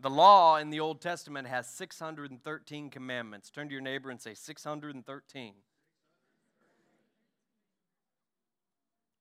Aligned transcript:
The 0.00 0.10
law 0.10 0.56
in 0.56 0.70
the 0.70 0.80
Old 0.80 1.02
Testament 1.02 1.46
has 1.46 1.66
613 1.68 2.88
commandments. 2.88 3.50
Turn 3.50 3.68
to 3.68 3.72
your 3.72 3.82
neighbor 3.82 4.08
and 4.10 4.20
say 4.20 4.32
613. 4.32 5.52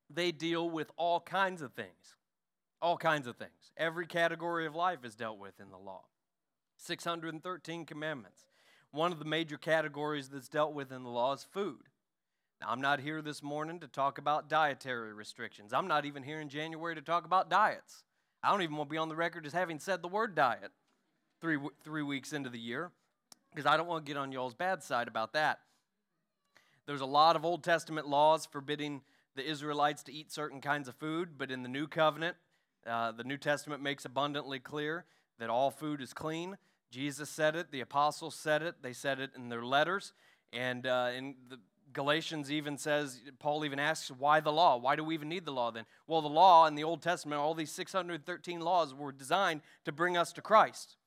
They 0.09 0.31
deal 0.31 0.69
with 0.69 0.89
all 0.95 1.19
kinds 1.19 1.61
of 1.61 1.73
things. 1.73 2.15
All 2.81 2.95
kinds 2.95 3.27
of 3.27 3.35
things. 3.35 3.71
Every 3.75 4.07
category 4.07 4.65
of 4.65 4.73
life 4.73 5.03
is 5.03 5.15
dealt 5.15 5.37
with 5.37 5.59
in 5.59 5.69
the 5.69 5.77
law. 5.77 6.03
613 6.77 7.85
commandments. 7.85 8.45
One 8.91 9.11
of 9.11 9.19
the 9.19 9.25
major 9.25 9.57
categories 9.57 10.29
that's 10.29 10.47
dealt 10.47 10.73
with 10.73 10.93
in 10.93 11.03
the 11.03 11.09
law 11.09 11.33
is 11.33 11.43
food. 11.43 11.89
Now, 12.61 12.67
I'm 12.69 12.81
not 12.81 13.01
here 13.01 13.21
this 13.21 13.43
morning 13.43 13.81
to 13.81 13.87
talk 13.87 14.17
about 14.17 14.49
dietary 14.49 15.13
restrictions. 15.13 15.73
I'm 15.73 15.87
not 15.87 16.05
even 16.05 16.23
here 16.23 16.39
in 16.39 16.47
January 16.47 16.95
to 16.95 17.01
talk 17.01 17.25
about 17.25 17.49
diets. 17.49 18.05
I 18.43 18.51
don't 18.51 18.61
even 18.61 18.75
want 18.75 18.89
to 18.89 18.93
be 18.93 18.97
on 18.97 19.09
the 19.09 19.15
record 19.15 19.45
as 19.45 19.53
having 19.53 19.79
said 19.79 20.01
the 20.01 20.07
word 20.07 20.35
diet 20.35 20.71
three, 21.41 21.57
three 21.83 22.03
weeks 22.03 22.33
into 22.33 22.49
the 22.49 22.59
year 22.59 22.91
because 23.53 23.65
I 23.65 23.77
don't 23.77 23.87
want 23.87 24.05
to 24.05 24.09
get 24.09 24.17
on 24.17 24.31
y'all's 24.31 24.53
bad 24.53 24.83
side 24.83 25.07
about 25.07 25.33
that. 25.33 25.59
There's 26.85 27.01
a 27.01 27.05
lot 27.05 27.35
of 27.35 27.45
Old 27.45 27.63
Testament 27.63 28.07
laws 28.07 28.45
forbidding 28.45 29.01
the 29.35 29.47
Israelites 29.47 30.03
to 30.03 30.13
eat 30.13 30.31
certain 30.31 30.61
kinds 30.61 30.87
of 30.87 30.95
food, 30.95 31.37
but 31.37 31.51
in 31.51 31.63
the 31.63 31.69
New 31.69 31.87
Covenant, 31.87 32.35
uh, 32.87 33.11
the 33.11 33.23
New 33.23 33.37
Testament 33.37 33.81
makes 33.81 34.05
abundantly 34.05 34.59
clear 34.59 35.05
that 35.37 35.49
all 35.49 35.71
food 35.71 36.01
is 36.01 36.13
clean. 36.13 36.57
Jesus 36.89 37.29
said 37.29 37.55
it, 37.55 37.71
the 37.71 37.81
apostles 37.81 38.35
said 38.35 38.63
it, 38.63 38.81
they 38.81 38.93
said 38.93 39.19
it 39.19 39.31
in 39.35 39.49
their 39.49 39.63
letters. 39.63 40.13
And 40.51 40.87
uh, 40.87 41.11
in 41.15 41.35
the 41.47 41.59
Galatians 41.93 42.51
even 42.51 42.77
says, 42.77 43.21
Paul 43.39 43.65
even 43.65 43.79
asks, 43.79 44.11
why 44.11 44.39
the 44.39 44.51
law? 44.51 44.77
Why 44.77 44.95
do 44.95 45.03
we 45.03 45.13
even 45.13 45.29
need 45.29 45.45
the 45.45 45.51
law 45.51 45.71
then? 45.71 45.85
Well, 46.07 46.21
the 46.21 46.27
law 46.27 46.67
in 46.67 46.75
the 46.75 46.83
Old 46.83 47.01
Testament, 47.01 47.41
all 47.41 47.53
these 47.53 47.71
613 47.71 48.59
laws 48.59 48.93
were 48.93 49.11
designed 49.11 49.61
to 49.85 49.91
bring 49.91 50.15
us 50.17 50.31
to 50.33 50.41
Christ, 50.41 50.97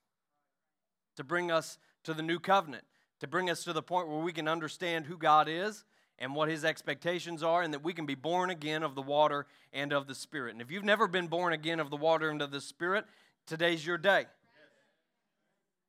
to 1.17 1.25
bring 1.25 1.51
us 1.51 1.79
to 2.05 2.15
the 2.15 2.23
new 2.23 2.39
covenant, 2.39 2.85
to 3.21 3.29
bring 3.29 3.49
us 3.49 3.65
to 3.65 3.73
the 3.73 3.83
point 3.83 4.09
where 4.09 4.19
we 4.19 4.33
can 4.33 4.49
understand 4.49 5.07
who 5.07 5.17
God 5.17 5.49
is 5.49 5.85
and 6.19 6.35
what 6.35 6.49
his 6.49 6.65
expectations 6.65 7.43
are, 7.43 7.63
and 7.63 7.73
that 7.75 7.83
we 7.83 7.93
can 7.93 8.07
be 8.07 8.15
born 8.15 8.51
again 8.51 8.83
of 8.83 8.95
the 8.95 9.03
water 9.03 9.47
and 9.73 9.93
of 9.93 10.07
the 10.07 10.15
Spirit. 10.15 10.53
And 10.53 10.63
if 10.63 10.71
you've 10.71 10.85
never 10.85 11.09
been 11.09 11.27
born 11.27 11.53
again 11.53 11.81
of 11.81 11.91
the 11.91 11.97
water 11.97 12.31
and 12.31 12.43
of 12.43 12.51
the 12.51 12.61
Spirit, 12.61 13.05
today's 13.47 13.85
your 13.85 13.99
day. 13.99 14.27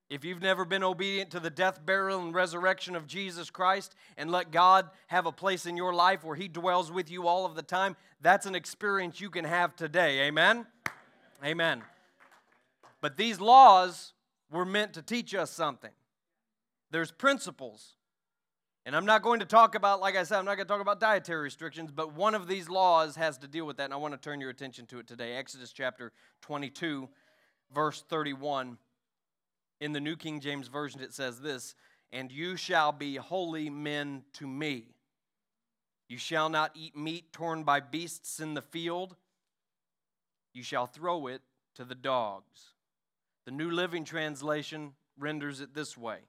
If 0.09 0.23
you've 0.23 0.41
never 0.41 0.65
been 0.65 0.83
obedient 0.83 1.31
to 1.31 1.39
the 1.39 1.49
death, 1.49 1.85
burial, 1.85 2.21
and 2.21 2.35
resurrection 2.35 2.95
of 2.95 3.07
Jesus 3.07 3.49
Christ 3.49 3.95
and 4.17 4.29
let 4.29 4.51
God 4.51 4.89
have 5.07 5.25
a 5.25 5.31
place 5.31 5.65
in 5.65 5.77
your 5.77 5.93
life 5.93 6.23
where 6.23 6.35
He 6.35 6.47
dwells 6.47 6.91
with 6.91 7.09
you 7.09 7.27
all 7.27 7.45
of 7.45 7.55
the 7.55 7.61
time, 7.61 7.95
that's 8.21 8.45
an 8.45 8.55
experience 8.55 9.19
you 9.19 9.29
can 9.29 9.45
have 9.45 9.75
today. 9.75 10.27
Amen? 10.27 10.67
Amen. 11.43 11.81
But 13.01 13.17
these 13.17 13.39
laws 13.39 14.13
were 14.51 14.65
meant 14.65 14.93
to 14.93 15.01
teach 15.01 15.33
us 15.33 15.51
something. 15.51 15.91
There's 16.91 17.11
principles. 17.11 17.95
And 18.85 18.95
I'm 18.95 19.05
not 19.05 19.23
going 19.23 19.39
to 19.39 19.45
talk 19.45 19.75
about, 19.75 20.01
like 20.01 20.15
I 20.15 20.23
said, 20.23 20.37
I'm 20.37 20.45
not 20.45 20.55
going 20.55 20.67
to 20.67 20.71
talk 20.71 20.81
about 20.81 20.99
dietary 20.99 21.41
restrictions, 21.41 21.89
but 21.91 22.13
one 22.13 22.35
of 22.35 22.47
these 22.47 22.69
laws 22.69 23.15
has 23.15 23.37
to 23.39 23.47
deal 23.47 23.65
with 23.65 23.77
that, 23.77 23.85
and 23.85 23.93
I 23.93 23.97
want 23.97 24.13
to 24.13 24.19
turn 24.19 24.41
your 24.41 24.49
attention 24.49 24.85
to 24.87 24.99
it 24.99 25.07
today. 25.07 25.35
Exodus 25.35 25.71
chapter 25.71 26.11
22, 26.41 27.09
verse 27.73 28.03
31. 28.09 28.77
In 29.83 29.91
the 29.91 29.99
New 29.99 30.15
King 30.15 30.39
James 30.39 30.69
Version, 30.69 31.01
it 31.01 31.13
says 31.13 31.41
this 31.41 31.75
And 32.13 32.31
you 32.31 32.55
shall 32.55 32.93
be 32.93 33.17
holy 33.17 33.69
men 33.69 34.23
to 34.35 34.47
me. 34.47 34.95
You 36.07 36.17
shall 36.17 36.47
not 36.47 36.71
eat 36.73 36.95
meat 36.95 37.33
torn 37.33 37.63
by 37.63 37.81
beasts 37.81 38.39
in 38.39 38.53
the 38.53 38.61
field. 38.61 39.17
You 40.53 40.63
shall 40.63 40.87
throw 40.87 41.27
it 41.27 41.41
to 41.75 41.83
the 41.83 41.95
dogs. 41.95 42.75
The 43.43 43.51
New 43.51 43.69
Living 43.71 44.05
Translation 44.05 44.93
renders 45.19 45.59
it 45.59 45.73
this 45.73 45.97
way 45.97 46.19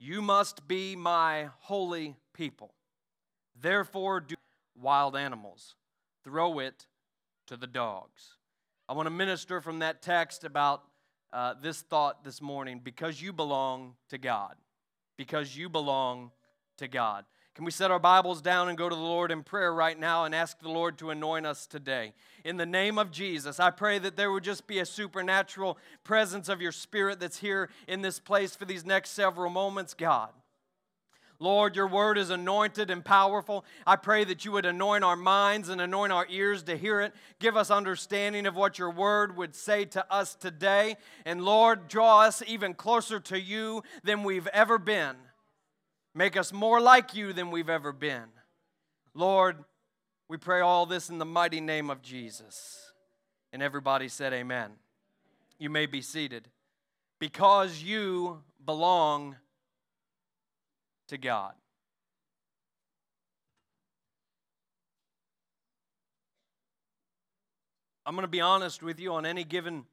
You 0.00 0.20
must 0.20 0.66
be 0.66 0.96
my 0.96 1.50
holy 1.60 2.16
people. 2.34 2.74
Therefore, 3.54 4.18
do 4.18 4.34
wild 4.76 5.14
animals, 5.14 5.76
throw 6.24 6.58
it 6.58 6.88
to 7.46 7.56
the 7.56 7.68
dogs. 7.68 8.34
I 8.88 8.94
want 8.94 9.06
to 9.06 9.10
minister 9.10 9.60
from 9.60 9.78
that 9.78 10.02
text 10.02 10.42
about 10.42 10.82
uh, 11.32 11.54
this 11.60 11.82
thought 11.82 12.24
this 12.24 12.40
morning 12.40 12.80
because 12.82 13.20
you 13.20 13.32
belong 13.32 13.94
to 14.10 14.18
God. 14.18 14.54
Because 15.16 15.56
you 15.56 15.68
belong 15.68 16.30
to 16.78 16.88
God. 16.88 17.24
Can 17.54 17.64
we 17.64 17.72
set 17.72 17.90
our 17.90 17.98
Bibles 17.98 18.40
down 18.40 18.68
and 18.68 18.78
go 18.78 18.88
to 18.88 18.94
the 18.94 19.00
Lord 19.00 19.32
in 19.32 19.42
prayer 19.42 19.74
right 19.74 19.98
now 19.98 20.24
and 20.24 20.32
ask 20.32 20.60
the 20.60 20.68
Lord 20.68 20.96
to 20.98 21.10
anoint 21.10 21.44
us 21.44 21.66
today? 21.66 22.12
In 22.44 22.56
the 22.56 22.64
name 22.64 22.98
of 22.98 23.10
Jesus, 23.10 23.58
I 23.58 23.70
pray 23.70 23.98
that 23.98 24.14
there 24.14 24.30
would 24.30 24.44
just 24.44 24.68
be 24.68 24.78
a 24.78 24.86
supernatural 24.86 25.76
presence 26.04 26.48
of 26.48 26.62
your 26.62 26.70
Spirit 26.70 27.18
that's 27.18 27.38
here 27.38 27.68
in 27.88 28.00
this 28.00 28.20
place 28.20 28.54
for 28.54 28.64
these 28.64 28.86
next 28.86 29.10
several 29.10 29.50
moments, 29.50 29.92
God. 29.92 30.30
Lord, 31.40 31.76
your 31.76 31.86
word 31.86 32.18
is 32.18 32.30
anointed 32.30 32.90
and 32.90 33.04
powerful. 33.04 33.64
I 33.86 33.94
pray 33.94 34.24
that 34.24 34.44
you 34.44 34.52
would 34.52 34.66
anoint 34.66 35.04
our 35.04 35.16
minds 35.16 35.68
and 35.68 35.80
anoint 35.80 36.12
our 36.12 36.26
ears 36.28 36.64
to 36.64 36.76
hear 36.76 37.00
it. 37.00 37.14
Give 37.38 37.56
us 37.56 37.70
understanding 37.70 38.44
of 38.46 38.56
what 38.56 38.78
your 38.78 38.90
word 38.90 39.36
would 39.36 39.54
say 39.54 39.84
to 39.86 40.12
us 40.12 40.34
today. 40.34 40.96
And 41.24 41.44
Lord, 41.44 41.86
draw 41.86 42.22
us 42.22 42.42
even 42.46 42.74
closer 42.74 43.20
to 43.20 43.40
you 43.40 43.84
than 44.02 44.24
we've 44.24 44.48
ever 44.48 44.78
been. 44.78 45.14
Make 46.12 46.36
us 46.36 46.52
more 46.52 46.80
like 46.80 47.14
you 47.14 47.32
than 47.32 47.52
we've 47.52 47.70
ever 47.70 47.92
been. 47.92 48.24
Lord, 49.14 49.64
we 50.28 50.38
pray 50.38 50.60
all 50.60 50.86
this 50.86 51.08
in 51.08 51.18
the 51.18 51.24
mighty 51.24 51.60
name 51.60 51.88
of 51.88 52.02
Jesus. 52.02 52.92
And 53.52 53.62
everybody 53.62 54.08
said, 54.08 54.32
Amen. 54.32 54.72
You 55.58 55.70
may 55.70 55.86
be 55.86 56.02
seated. 56.02 56.48
Because 57.20 57.82
you 57.82 58.42
belong 58.64 59.36
to 61.08 61.18
God. 61.18 61.52
I'm 68.06 68.14
going 68.14 68.22
to 68.22 68.28
be 68.28 68.40
honest 68.40 68.82
with 68.82 68.98
you 68.98 69.12
on 69.12 69.26
any 69.26 69.44
given 69.44 69.84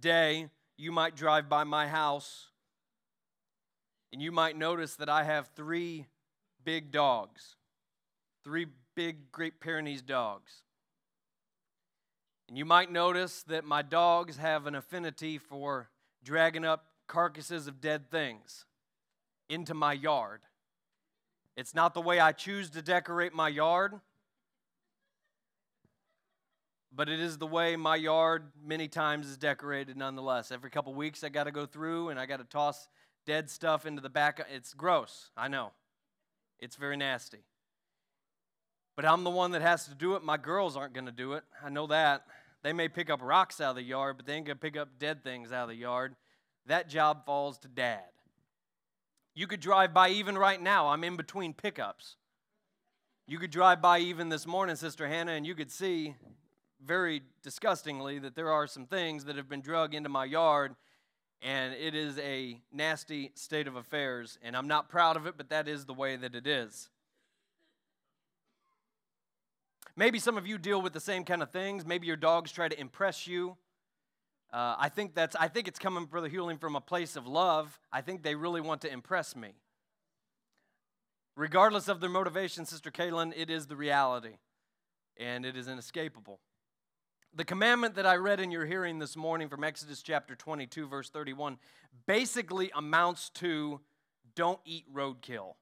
day, 0.00 0.48
you 0.78 0.92
might 0.92 1.14
drive 1.14 1.48
by 1.48 1.64
my 1.64 1.86
house 1.86 2.48
and 4.12 4.22
you 4.22 4.32
might 4.32 4.56
notice 4.56 4.96
that 4.96 5.08
I 5.08 5.24
have 5.24 5.50
three 5.54 6.06
big 6.64 6.90
dogs, 6.90 7.56
three 8.44 8.66
big 8.94 9.30
Great 9.32 9.60
Pyrenees 9.60 10.02
dogs. 10.02 10.62
And 12.48 12.56
you 12.56 12.64
might 12.64 12.90
notice 12.90 13.42
that 13.44 13.64
my 13.64 13.82
dogs 13.82 14.36
have 14.36 14.66
an 14.66 14.74
affinity 14.74 15.36
for 15.36 15.90
dragging 16.22 16.64
up 16.64 16.86
carcasses 17.06 17.66
of 17.66 17.80
dead 17.80 18.10
things 18.10 18.64
into 19.54 19.72
my 19.72 19.92
yard. 19.92 20.40
It's 21.56 21.74
not 21.74 21.94
the 21.94 22.00
way 22.00 22.18
I 22.18 22.32
choose 22.32 22.70
to 22.70 22.82
decorate 22.82 23.32
my 23.32 23.48
yard, 23.48 23.94
but 26.92 27.08
it 27.08 27.20
is 27.20 27.38
the 27.38 27.46
way 27.46 27.76
my 27.76 27.96
yard 27.96 28.50
many 28.64 28.88
times 28.88 29.28
is 29.28 29.36
decorated 29.36 29.96
nonetheless. 29.96 30.50
Every 30.50 30.70
couple 30.70 30.92
weeks, 30.94 31.22
I 31.22 31.28
got 31.28 31.44
to 31.44 31.52
go 31.52 31.66
through 31.66 32.08
and 32.08 32.18
I 32.18 32.26
got 32.26 32.38
to 32.38 32.44
toss 32.44 32.88
dead 33.24 33.48
stuff 33.48 33.86
into 33.86 34.02
the 34.02 34.10
back. 34.10 34.44
It's 34.52 34.74
gross, 34.74 35.30
I 35.36 35.48
know. 35.48 35.70
It's 36.58 36.76
very 36.76 36.96
nasty. 36.96 37.44
But 38.96 39.04
I'm 39.04 39.24
the 39.24 39.30
one 39.30 39.52
that 39.52 39.62
has 39.62 39.86
to 39.86 39.94
do 39.94 40.14
it. 40.14 40.22
My 40.22 40.36
girls 40.36 40.76
aren't 40.76 40.94
going 40.94 41.06
to 41.06 41.12
do 41.12 41.32
it. 41.32 41.44
I 41.64 41.68
know 41.68 41.86
that. 41.88 42.26
They 42.62 42.72
may 42.72 42.88
pick 42.88 43.10
up 43.10 43.20
rocks 43.22 43.60
out 43.60 43.70
of 43.70 43.76
the 43.76 43.82
yard, 43.82 44.16
but 44.16 44.26
they 44.26 44.34
ain't 44.34 44.46
going 44.46 44.56
to 44.56 44.60
pick 44.60 44.76
up 44.76 44.98
dead 44.98 45.22
things 45.22 45.52
out 45.52 45.64
of 45.64 45.68
the 45.68 45.76
yard. 45.76 46.16
That 46.66 46.88
job 46.88 47.26
falls 47.26 47.58
to 47.58 47.68
dad. 47.68 48.04
You 49.34 49.46
could 49.48 49.60
drive 49.60 49.92
by 49.92 50.10
even 50.10 50.38
right 50.38 50.62
now. 50.62 50.88
I'm 50.88 51.02
in 51.02 51.16
between 51.16 51.54
pickups. 51.54 52.16
You 53.26 53.38
could 53.38 53.50
drive 53.50 53.82
by 53.82 53.98
even 53.98 54.28
this 54.28 54.46
morning, 54.46 54.76
Sister 54.76 55.08
Hannah, 55.08 55.32
and 55.32 55.46
you 55.46 55.54
could 55.54 55.72
see 55.72 56.14
very 56.84 57.22
disgustingly 57.42 58.18
that 58.20 58.36
there 58.36 58.52
are 58.52 58.66
some 58.66 58.86
things 58.86 59.24
that 59.24 59.36
have 59.36 59.48
been 59.48 59.62
drug 59.62 59.94
into 59.94 60.08
my 60.08 60.24
yard, 60.24 60.76
and 61.42 61.74
it 61.74 61.94
is 61.94 62.18
a 62.18 62.60
nasty 62.72 63.32
state 63.34 63.66
of 63.66 63.74
affairs. 63.74 64.38
And 64.42 64.56
I'm 64.56 64.68
not 64.68 64.88
proud 64.88 65.16
of 65.16 65.26
it, 65.26 65.36
but 65.36 65.48
that 65.48 65.66
is 65.66 65.84
the 65.86 65.94
way 65.94 66.16
that 66.16 66.34
it 66.34 66.46
is. 66.46 66.90
Maybe 69.96 70.18
some 70.18 70.36
of 70.36 70.46
you 70.46 70.58
deal 70.58 70.82
with 70.82 70.92
the 70.92 71.00
same 71.00 71.24
kind 71.24 71.42
of 71.42 71.50
things. 71.50 71.84
Maybe 71.86 72.06
your 72.06 72.16
dogs 72.16 72.52
try 72.52 72.68
to 72.68 72.78
impress 72.78 73.26
you. 73.26 73.56
Uh, 74.54 74.76
I 74.78 74.88
think 74.88 75.16
that's 75.16 75.34
I 75.34 75.48
think 75.48 75.66
it's 75.66 75.80
coming 75.80 76.06
for 76.06 76.20
the 76.20 76.28
healing 76.28 76.58
from 76.58 76.76
a 76.76 76.80
place 76.80 77.16
of 77.16 77.26
love. 77.26 77.80
I 77.92 78.02
think 78.02 78.22
they 78.22 78.36
really 78.36 78.60
want 78.60 78.82
to 78.82 78.92
impress 78.92 79.34
me. 79.34 79.54
Regardless 81.36 81.88
of 81.88 82.00
their 82.00 82.08
motivation, 82.08 82.64
Sister 82.64 82.92
Kaylin, 82.92 83.32
it 83.36 83.50
is 83.50 83.66
the 83.66 83.74
reality, 83.74 84.36
and 85.16 85.44
it 85.44 85.56
is 85.56 85.66
inescapable. 85.66 86.38
The 87.34 87.44
commandment 87.44 87.96
that 87.96 88.06
I 88.06 88.14
read 88.14 88.38
in 88.38 88.52
your 88.52 88.64
hearing 88.64 89.00
this 89.00 89.16
morning 89.16 89.48
from 89.48 89.64
Exodus 89.64 90.02
chapter 90.02 90.36
22, 90.36 90.86
verse 90.86 91.10
31, 91.10 91.58
basically 92.06 92.70
amounts 92.76 93.30
to 93.30 93.80
don't 94.36 94.60
eat 94.64 94.84
roadkill. 94.94 95.54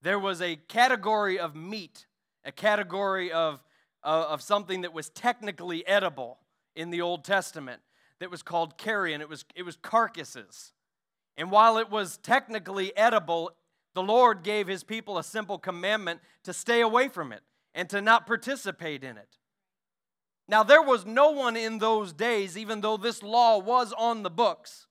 There 0.00 0.20
was 0.20 0.40
a 0.40 0.54
category 0.54 1.40
of 1.40 1.56
meat, 1.56 2.06
a 2.44 2.52
category 2.52 3.32
of 3.32 3.64
Uh, 4.06 4.24
of 4.28 4.40
something 4.40 4.82
that 4.82 4.92
was 4.92 5.08
technically 5.08 5.84
edible 5.84 6.38
in 6.76 6.90
the 6.90 7.00
Old 7.00 7.24
Testament 7.24 7.82
that 8.20 8.30
was 8.30 8.40
called 8.40 8.78
carrion. 8.78 9.20
It 9.20 9.28
was, 9.28 9.44
it 9.56 9.64
was 9.64 9.74
carcasses. 9.74 10.72
And 11.36 11.50
while 11.50 11.76
it 11.76 11.90
was 11.90 12.16
technically 12.18 12.96
edible, 12.96 13.50
the 13.94 14.04
Lord 14.04 14.44
gave 14.44 14.68
his 14.68 14.84
people 14.84 15.18
a 15.18 15.24
simple 15.24 15.58
commandment 15.58 16.20
to 16.44 16.52
stay 16.52 16.82
away 16.82 17.08
from 17.08 17.32
it 17.32 17.42
and 17.74 17.90
to 17.90 18.00
not 18.00 18.28
participate 18.28 19.02
in 19.02 19.16
it. 19.16 19.38
Now, 20.46 20.62
there 20.62 20.82
was 20.82 21.04
no 21.04 21.32
one 21.32 21.56
in 21.56 21.78
those 21.78 22.12
days, 22.12 22.56
even 22.56 22.82
though 22.82 22.96
this 22.96 23.24
law 23.24 23.58
was 23.58 23.92
on 23.92 24.22
the 24.22 24.30
books, 24.30 24.86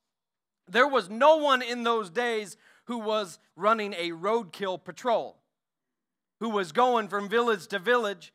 there 0.68 0.90
was 0.90 1.10
no 1.10 1.38
one 1.38 1.62
in 1.62 1.86
those 1.86 2.10
days 2.10 2.58
who 2.88 2.98
was 2.98 3.40
running 3.56 3.94
a 3.94 4.12
roadkill 4.12 4.84
patrol, 4.84 5.38
who 6.42 6.50
was 6.50 6.74
going 6.74 7.08
from 7.08 7.30
village 7.30 7.68
to 7.68 7.80
village, 7.80 8.34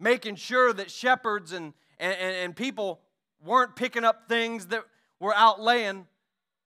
making 0.00 0.36
sure 0.36 0.72
that 0.72 0.90
shepherds 0.90 1.52
and, 1.52 1.74
and, 1.98 2.16
and 2.18 2.56
people 2.56 3.00
weren't 3.44 3.76
picking 3.76 4.04
up 4.04 4.28
things 4.28 4.66
that 4.66 4.84
were 5.20 5.32
outlaying 5.32 6.06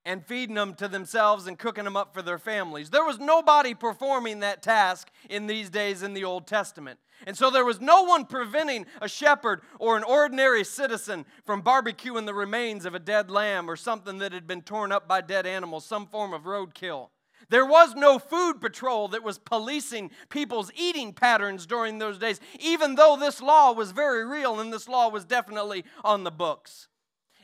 and 0.06 0.24
feeding 0.24 0.54
them 0.54 0.74
to 0.74 0.86
themselves 0.86 1.46
and 1.46 1.58
cooking 1.58 1.84
them 1.84 1.96
up 1.96 2.12
for 2.12 2.22
their 2.22 2.38
families. 2.38 2.90
There 2.90 3.04
was 3.04 3.18
nobody 3.18 3.74
performing 3.74 4.40
that 4.40 4.62
task 4.62 5.10
in 5.30 5.46
these 5.46 5.70
days 5.70 6.02
in 6.02 6.14
the 6.14 6.24
Old 6.24 6.46
Testament. 6.46 6.98
And 7.26 7.36
so 7.36 7.50
there 7.50 7.64
was 7.64 7.80
no 7.80 8.02
one 8.02 8.26
preventing 8.26 8.86
a 9.00 9.08
shepherd 9.08 9.62
or 9.78 9.96
an 9.96 10.04
ordinary 10.04 10.64
citizen 10.64 11.24
from 11.44 11.62
barbecuing 11.62 12.26
the 12.26 12.34
remains 12.34 12.84
of 12.84 12.94
a 12.94 12.98
dead 12.98 13.30
lamb 13.30 13.70
or 13.70 13.76
something 13.76 14.18
that 14.18 14.32
had 14.32 14.46
been 14.46 14.62
torn 14.62 14.92
up 14.92 15.08
by 15.08 15.20
dead 15.20 15.46
animals, 15.46 15.86
some 15.86 16.06
form 16.06 16.34
of 16.34 16.42
roadkill. 16.42 17.08
There 17.50 17.66
was 17.66 17.94
no 17.94 18.18
food 18.18 18.60
patrol 18.60 19.08
that 19.08 19.22
was 19.22 19.38
policing 19.38 20.10
people's 20.28 20.70
eating 20.74 21.12
patterns 21.12 21.66
during 21.66 21.98
those 21.98 22.18
days, 22.18 22.40
even 22.58 22.94
though 22.94 23.16
this 23.16 23.40
law 23.40 23.72
was 23.72 23.92
very 23.92 24.24
real 24.24 24.60
and 24.60 24.72
this 24.72 24.88
law 24.88 25.08
was 25.08 25.24
definitely 25.24 25.84
on 26.02 26.24
the 26.24 26.30
books. 26.30 26.88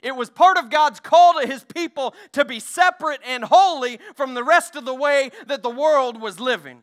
It 0.03 0.17
was 0.17 0.31
part 0.31 0.57
of 0.57 0.71
God's 0.71 1.01
call 1.01 1.41
to 1.41 1.47
his 1.47 1.65
people 1.65 2.15
to 2.33 2.45
be 2.45 2.61
separate 2.61 3.21
and 3.27 3.45
holy 3.45 3.99
from 4.15 4.35
the 4.35 4.45
rest 4.45 4.77
of 4.77 4.85
the 4.85 4.95
way 4.95 5.31
that 5.47 5.63
the 5.63 5.71
world 5.71 6.21
was 6.21 6.41
living. 6.41 6.83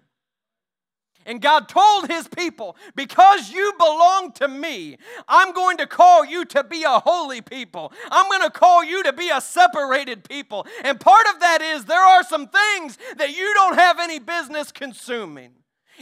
And 1.28 1.42
God 1.42 1.68
told 1.68 2.08
his 2.08 2.28
people, 2.28 2.78
because 2.96 3.52
you 3.52 3.74
belong 3.78 4.32
to 4.36 4.48
me, 4.48 4.98
I'm 5.28 5.54
going 5.54 5.78
to 5.78 5.86
call 5.86 6.26
you 6.26 6.46
to 6.46 6.64
be 6.64 6.84
a 6.84 7.00
holy 7.00 7.42
people. 7.42 7.92
I'm 8.10 8.28
going 8.30 8.44
to 8.44 8.50
call 8.50 8.84
you 8.84 9.04
to 9.04 9.14
be 9.14 9.30
a 9.30 9.42
separated 9.42 10.28
people. 10.28 10.66
And 10.84 11.00
part 11.00 11.28
of 11.34 11.42
that 11.42 11.62
is 11.62 11.86
there 11.86 12.02
are 12.02 12.24
some 12.24 12.48
things 12.48 12.98
that 13.18 13.38
you 13.38 13.54
don't 13.56 13.76
have 13.76 14.00
any 14.00 14.18
business 14.18 14.72
consuming 14.72 15.52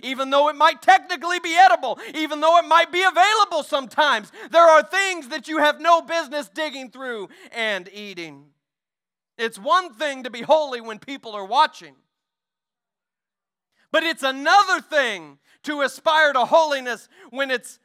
even 0.04 0.30
though 0.30 0.50
it 0.50 0.56
might 0.58 0.82
technically 0.82 1.40
be 1.40 1.56
edible, 1.56 1.98
even 2.14 2.42
though 2.42 2.58
it 2.58 2.68
might 2.68 2.92
be 2.92 3.02
available 3.02 3.64
sometimes. 3.64 4.30
There 4.52 4.62
are 4.62 4.84
things 4.84 5.30
that 5.30 5.48
you 5.48 5.60
have 5.60 5.80
no 5.80 6.02
business 6.02 6.50
digging 6.50 6.92
through 6.92 7.30
and 7.54 7.90
eating. 7.94 8.48
It's 9.38 9.58
one 9.58 9.94
thing 9.94 10.24
to 10.24 10.30
be 10.30 10.42
holy 10.42 10.82
when 10.82 11.00
people 11.00 11.32
are 11.32 11.46
watching, 11.46 11.96
but 13.96 14.04
it's 14.04 14.24
another 14.24 14.82
thing 14.82 15.38
to 15.64 15.80
aspire 15.80 16.34
to 16.34 16.44
holiness 16.44 17.08
when 17.30 17.50
it's 17.50 17.80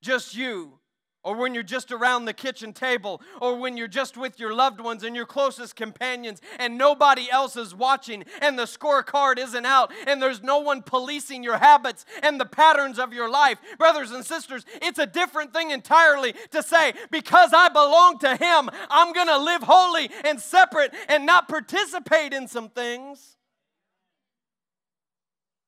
just 0.00 0.36
you 0.36 0.78
or 1.24 1.34
when 1.34 1.54
you're 1.54 1.64
just 1.64 1.90
around 1.90 2.24
the 2.24 2.32
kitchen 2.32 2.72
table, 2.72 3.20
or 3.40 3.58
when 3.58 3.76
you're 3.76 3.88
just 3.88 4.16
with 4.16 4.38
your 4.38 4.54
loved 4.54 4.80
ones 4.80 5.02
and 5.02 5.16
your 5.16 5.26
closest 5.26 5.74
companions, 5.74 6.40
and 6.60 6.78
nobody 6.78 7.28
else 7.32 7.56
is 7.56 7.74
watching, 7.74 8.24
and 8.40 8.56
the 8.56 8.62
scorecard 8.62 9.38
isn't 9.38 9.66
out, 9.66 9.92
and 10.06 10.22
there's 10.22 10.40
no 10.40 10.60
one 10.60 10.82
policing 10.82 11.42
your 11.42 11.58
habits 11.58 12.06
and 12.22 12.40
the 12.40 12.46
patterns 12.46 13.00
of 13.00 13.12
your 13.12 13.28
life. 13.28 13.58
Brothers 13.76 14.12
and 14.12 14.24
sisters, 14.24 14.64
it's 14.80 15.00
a 15.00 15.06
different 15.06 15.52
thing 15.52 15.72
entirely 15.72 16.32
to 16.52 16.62
say, 16.62 16.92
because 17.10 17.52
I 17.52 17.70
belong 17.70 18.18
to 18.20 18.36
Him, 18.36 18.70
I'm 18.88 19.12
gonna 19.12 19.38
live 19.38 19.64
holy 19.64 20.10
and 20.24 20.40
separate 20.40 20.94
and 21.08 21.26
not 21.26 21.48
participate 21.48 22.32
in 22.32 22.46
some 22.46 22.68
things. 22.68 23.36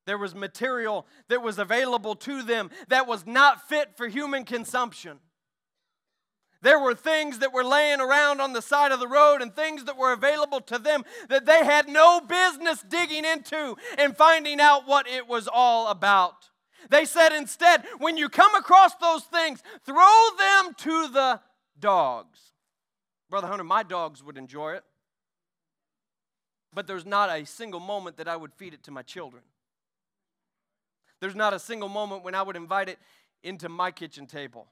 There 0.07 0.19
was 0.19 0.35
material 0.35 1.07
that 1.29 1.43
was 1.43 1.59
available 1.59 2.15
to 2.17 2.43
them 2.43 2.71
that 2.89 3.07
was 3.07 3.27
not 3.27 3.69
fit 3.69 3.97
for 3.97 4.09
human 4.09 4.45
consumption. 4.45 5.21
There 6.63 6.79
were 6.79 6.95
things 6.95 7.41
that 7.41 7.53
were 7.53 7.65
laying 7.65 8.01
around 8.01 8.41
on 8.41 8.53
the 8.53 8.63
side 8.63 8.93
of 8.93 9.01
the 9.01 9.09
road 9.09 9.43
and 9.43 9.55
things 9.55 9.85
that 9.85 9.99
were 9.99 10.13
available 10.13 10.61
to 10.63 10.79
them 10.79 11.05
that 11.29 11.45
they 11.45 11.65
had 11.65 11.89
no 11.89 12.21
business 12.21 12.85
digging 12.89 13.25
into 13.25 13.77
and 13.99 14.17
finding 14.17 14.61
out 14.61 14.87
what 14.87 15.09
it 15.09 15.27
was 15.27 15.49
all 15.53 15.89
about. 15.89 16.51
They 16.89 17.05
said 17.05 17.33
instead, 17.33 17.85
when 17.99 18.17
you 18.17 18.29
come 18.29 18.55
across 18.55 18.95
those 18.97 19.25
things, 19.25 19.63
throw 19.85 20.29
them 20.39 20.75
to 20.79 21.09
the 21.09 21.41
dogs. 21.79 22.39
Brother 23.29 23.49
Hunter, 23.49 23.65
my 23.65 23.83
dogs 23.83 24.23
would 24.23 24.39
enjoy 24.39 24.75
it, 24.75 24.85
but 26.73 26.87
there's 26.87 27.07
not 27.07 27.29
a 27.29 27.45
single 27.45 27.81
moment 27.81 28.19
that 28.19 28.29
I 28.29 28.37
would 28.37 28.53
feed 28.55 28.75
it 28.75 28.85
to 28.85 28.91
my 28.91 29.03
children. 29.03 29.43
There's 31.23 31.37
not 31.37 31.55
a 31.55 31.61
single 31.61 31.89
moment 31.89 32.25
when 32.25 32.35
I 32.35 32.43
would 32.43 32.57
invite 32.57 32.89
it 32.89 32.99
into 33.45 33.69
my 33.69 33.93
kitchen 33.93 34.27
table. 34.27 34.67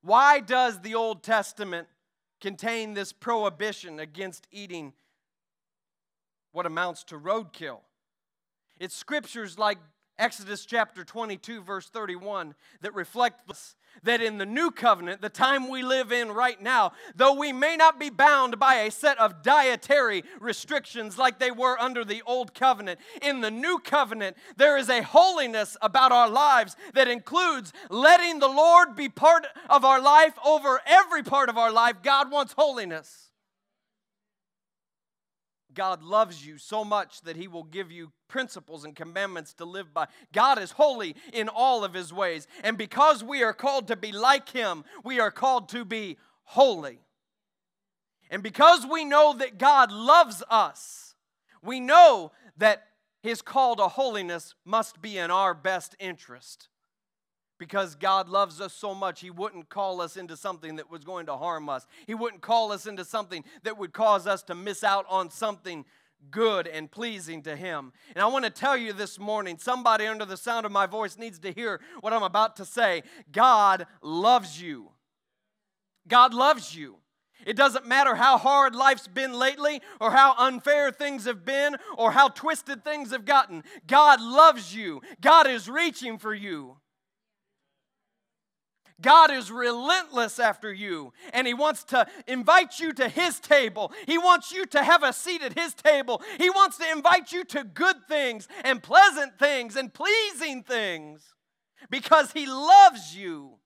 Why 0.00 0.40
does 0.40 0.80
the 0.80 0.96
Old 0.96 1.22
Testament 1.22 1.86
contain 2.40 2.94
this 2.94 3.12
prohibition 3.12 4.00
against 4.00 4.48
eating 4.50 4.94
what 6.50 6.66
amounts 6.66 7.04
to 7.04 7.20
roadkill? 7.20 7.82
It's 8.80 8.96
scriptures 8.96 9.60
like 9.60 9.78
Exodus 10.18 10.66
chapter 10.66 11.04
22, 11.04 11.62
verse 11.62 11.88
31, 11.88 12.56
that 12.80 12.92
reflect 12.92 13.46
this, 13.46 13.76
that 14.02 14.20
in 14.20 14.38
the 14.38 14.46
new 14.46 14.70
covenant, 14.70 15.20
the 15.20 15.28
time 15.28 15.68
we 15.68 15.82
live 15.82 16.12
in 16.12 16.30
right 16.32 16.60
now, 16.60 16.92
though 17.14 17.34
we 17.34 17.52
may 17.52 17.76
not 17.76 17.98
be 17.98 18.10
bound 18.10 18.58
by 18.58 18.74
a 18.74 18.90
set 18.90 19.18
of 19.18 19.42
dietary 19.42 20.24
restrictions 20.40 21.18
like 21.18 21.38
they 21.38 21.50
were 21.50 21.78
under 21.78 22.04
the 22.04 22.22
old 22.26 22.54
covenant, 22.54 22.98
in 23.20 23.40
the 23.40 23.50
new 23.50 23.78
covenant, 23.78 24.36
there 24.56 24.76
is 24.76 24.88
a 24.88 25.02
holiness 25.02 25.76
about 25.82 26.12
our 26.12 26.28
lives 26.28 26.76
that 26.94 27.08
includes 27.08 27.72
letting 27.90 28.38
the 28.38 28.48
Lord 28.48 28.96
be 28.96 29.08
part 29.08 29.46
of 29.68 29.84
our 29.84 30.00
life 30.00 30.34
over 30.44 30.80
every 30.86 31.22
part 31.22 31.48
of 31.48 31.58
our 31.58 31.72
life. 31.72 31.96
God 32.02 32.30
wants 32.30 32.54
holiness. 32.56 33.30
God 35.74 36.02
loves 36.02 36.46
you 36.46 36.58
so 36.58 36.84
much 36.84 37.20
that 37.22 37.36
He 37.36 37.48
will 37.48 37.64
give 37.64 37.90
you 37.90 38.12
principles 38.28 38.84
and 38.84 38.94
commandments 38.94 39.54
to 39.54 39.64
live 39.64 39.92
by. 39.92 40.06
God 40.32 40.58
is 40.60 40.72
holy 40.72 41.16
in 41.32 41.48
all 41.48 41.84
of 41.84 41.94
His 41.94 42.12
ways. 42.12 42.46
And 42.62 42.78
because 42.78 43.22
we 43.22 43.42
are 43.42 43.52
called 43.52 43.88
to 43.88 43.96
be 43.96 44.12
like 44.12 44.48
Him, 44.50 44.84
we 45.04 45.20
are 45.20 45.30
called 45.30 45.68
to 45.70 45.84
be 45.84 46.18
holy. 46.44 47.00
And 48.30 48.42
because 48.42 48.86
we 48.86 49.04
know 49.04 49.34
that 49.38 49.58
God 49.58 49.92
loves 49.92 50.42
us, 50.48 51.14
we 51.62 51.80
know 51.80 52.32
that 52.56 52.84
His 53.22 53.42
call 53.42 53.76
to 53.76 53.88
holiness 53.88 54.54
must 54.64 55.02
be 55.02 55.18
in 55.18 55.30
our 55.30 55.54
best 55.54 55.94
interest 55.98 56.68
because 57.62 57.94
God 57.94 58.28
loves 58.28 58.60
us 58.60 58.72
so 58.72 58.92
much, 58.92 59.20
He 59.20 59.30
wouldn't 59.30 59.68
call 59.68 60.00
us 60.00 60.16
into 60.16 60.36
something 60.36 60.74
that 60.76 60.90
was 60.90 61.04
going 61.04 61.26
to 61.26 61.36
harm 61.36 61.68
us. 61.68 61.86
He 62.08 62.14
wouldn't 62.16 62.42
call 62.42 62.72
us 62.72 62.86
into 62.86 63.04
something 63.04 63.44
that 63.62 63.78
would 63.78 63.92
cause 63.92 64.26
us 64.26 64.42
to 64.44 64.54
miss 64.56 64.82
out 64.82 65.06
on 65.08 65.30
something 65.30 65.84
good 66.32 66.66
and 66.66 66.90
pleasing 66.90 67.40
to 67.42 67.54
Him. 67.54 67.92
And 68.16 68.22
I 68.24 68.26
want 68.26 68.46
to 68.46 68.50
tell 68.50 68.76
you 68.76 68.92
this 68.92 69.16
morning 69.16 69.58
somebody 69.60 70.08
under 70.08 70.24
the 70.24 70.36
sound 70.36 70.66
of 70.66 70.72
my 70.72 70.86
voice 70.86 71.16
needs 71.16 71.38
to 71.38 71.52
hear 71.52 71.80
what 72.00 72.12
I'm 72.12 72.24
about 72.24 72.56
to 72.56 72.64
say. 72.64 73.04
God 73.30 73.86
loves 74.02 74.60
you. 74.60 74.90
God 76.08 76.34
loves 76.34 76.74
you. 76.74 76.96
It 77.46 77.56
doesn't 77.56 77.86
matter 77.86 78.16
how 78.16 78.38
hard 78.38 78.74
life's 78.74 79.06
been 79.06 79.34
lately, 79.34 79.82
or 80.00 80.10
how 80.10 80.34
unfair 80.36 80.90
things 80.90 81.26
have 81.26 81.44
been, 81.44 81.76
or 81.96 82.10
how 82.10 82.26
twisted 82.26 82.82
things 82.82 83.12
have 83.12 83.24
gotten. 83.24 83.62
God 83.86 84.20
loves 84.20 84.74
you. 84.74 85.00
God 85.20 85.46
is 85.46 85.68
reaching 85.68 86.18
for 86.18 86.34
you. 86.34 86.78
God 89.02 89.30
is 89.30 89.50
relentless 89.50 90.38
after 90.38 90.72
you, 90.72 91.12
and 91.32 91.46
He 91.46 91.54
wants 91.54 91.84
to 91.84 92.06
invite 92.26 92.78
you 92.78 92.92
to 92.94 93.08
His 93.08 93.40
table. 93.40 93.92
He 94.06 94.16
wants 94.16 94.52
you 94.52 94.64
to 94.66 94.82
have 94.82 95.02
a 95.02 95.12
seat 95.12 95.42
at 95.42 95.58
His 95.58 95.74
table. 95.74 96.22
He 96.38 96.48
wants 96.48 96.78
to 96.78 96.90
invite 96.90 97.32
you 97.32 97.44
to 97.44 97.64
good 97.64 97.96
things 98.08 98.48
and 98.64 98.82
pleasant 98.82 99.38
things 99.38 99.76
and 99.76 99.92
pleasing 99.92 100.62
things 100.62 101.34
because 101.90 102.32
He 102.32 102.46
loves 102.46 103.14
you 103.16 103.58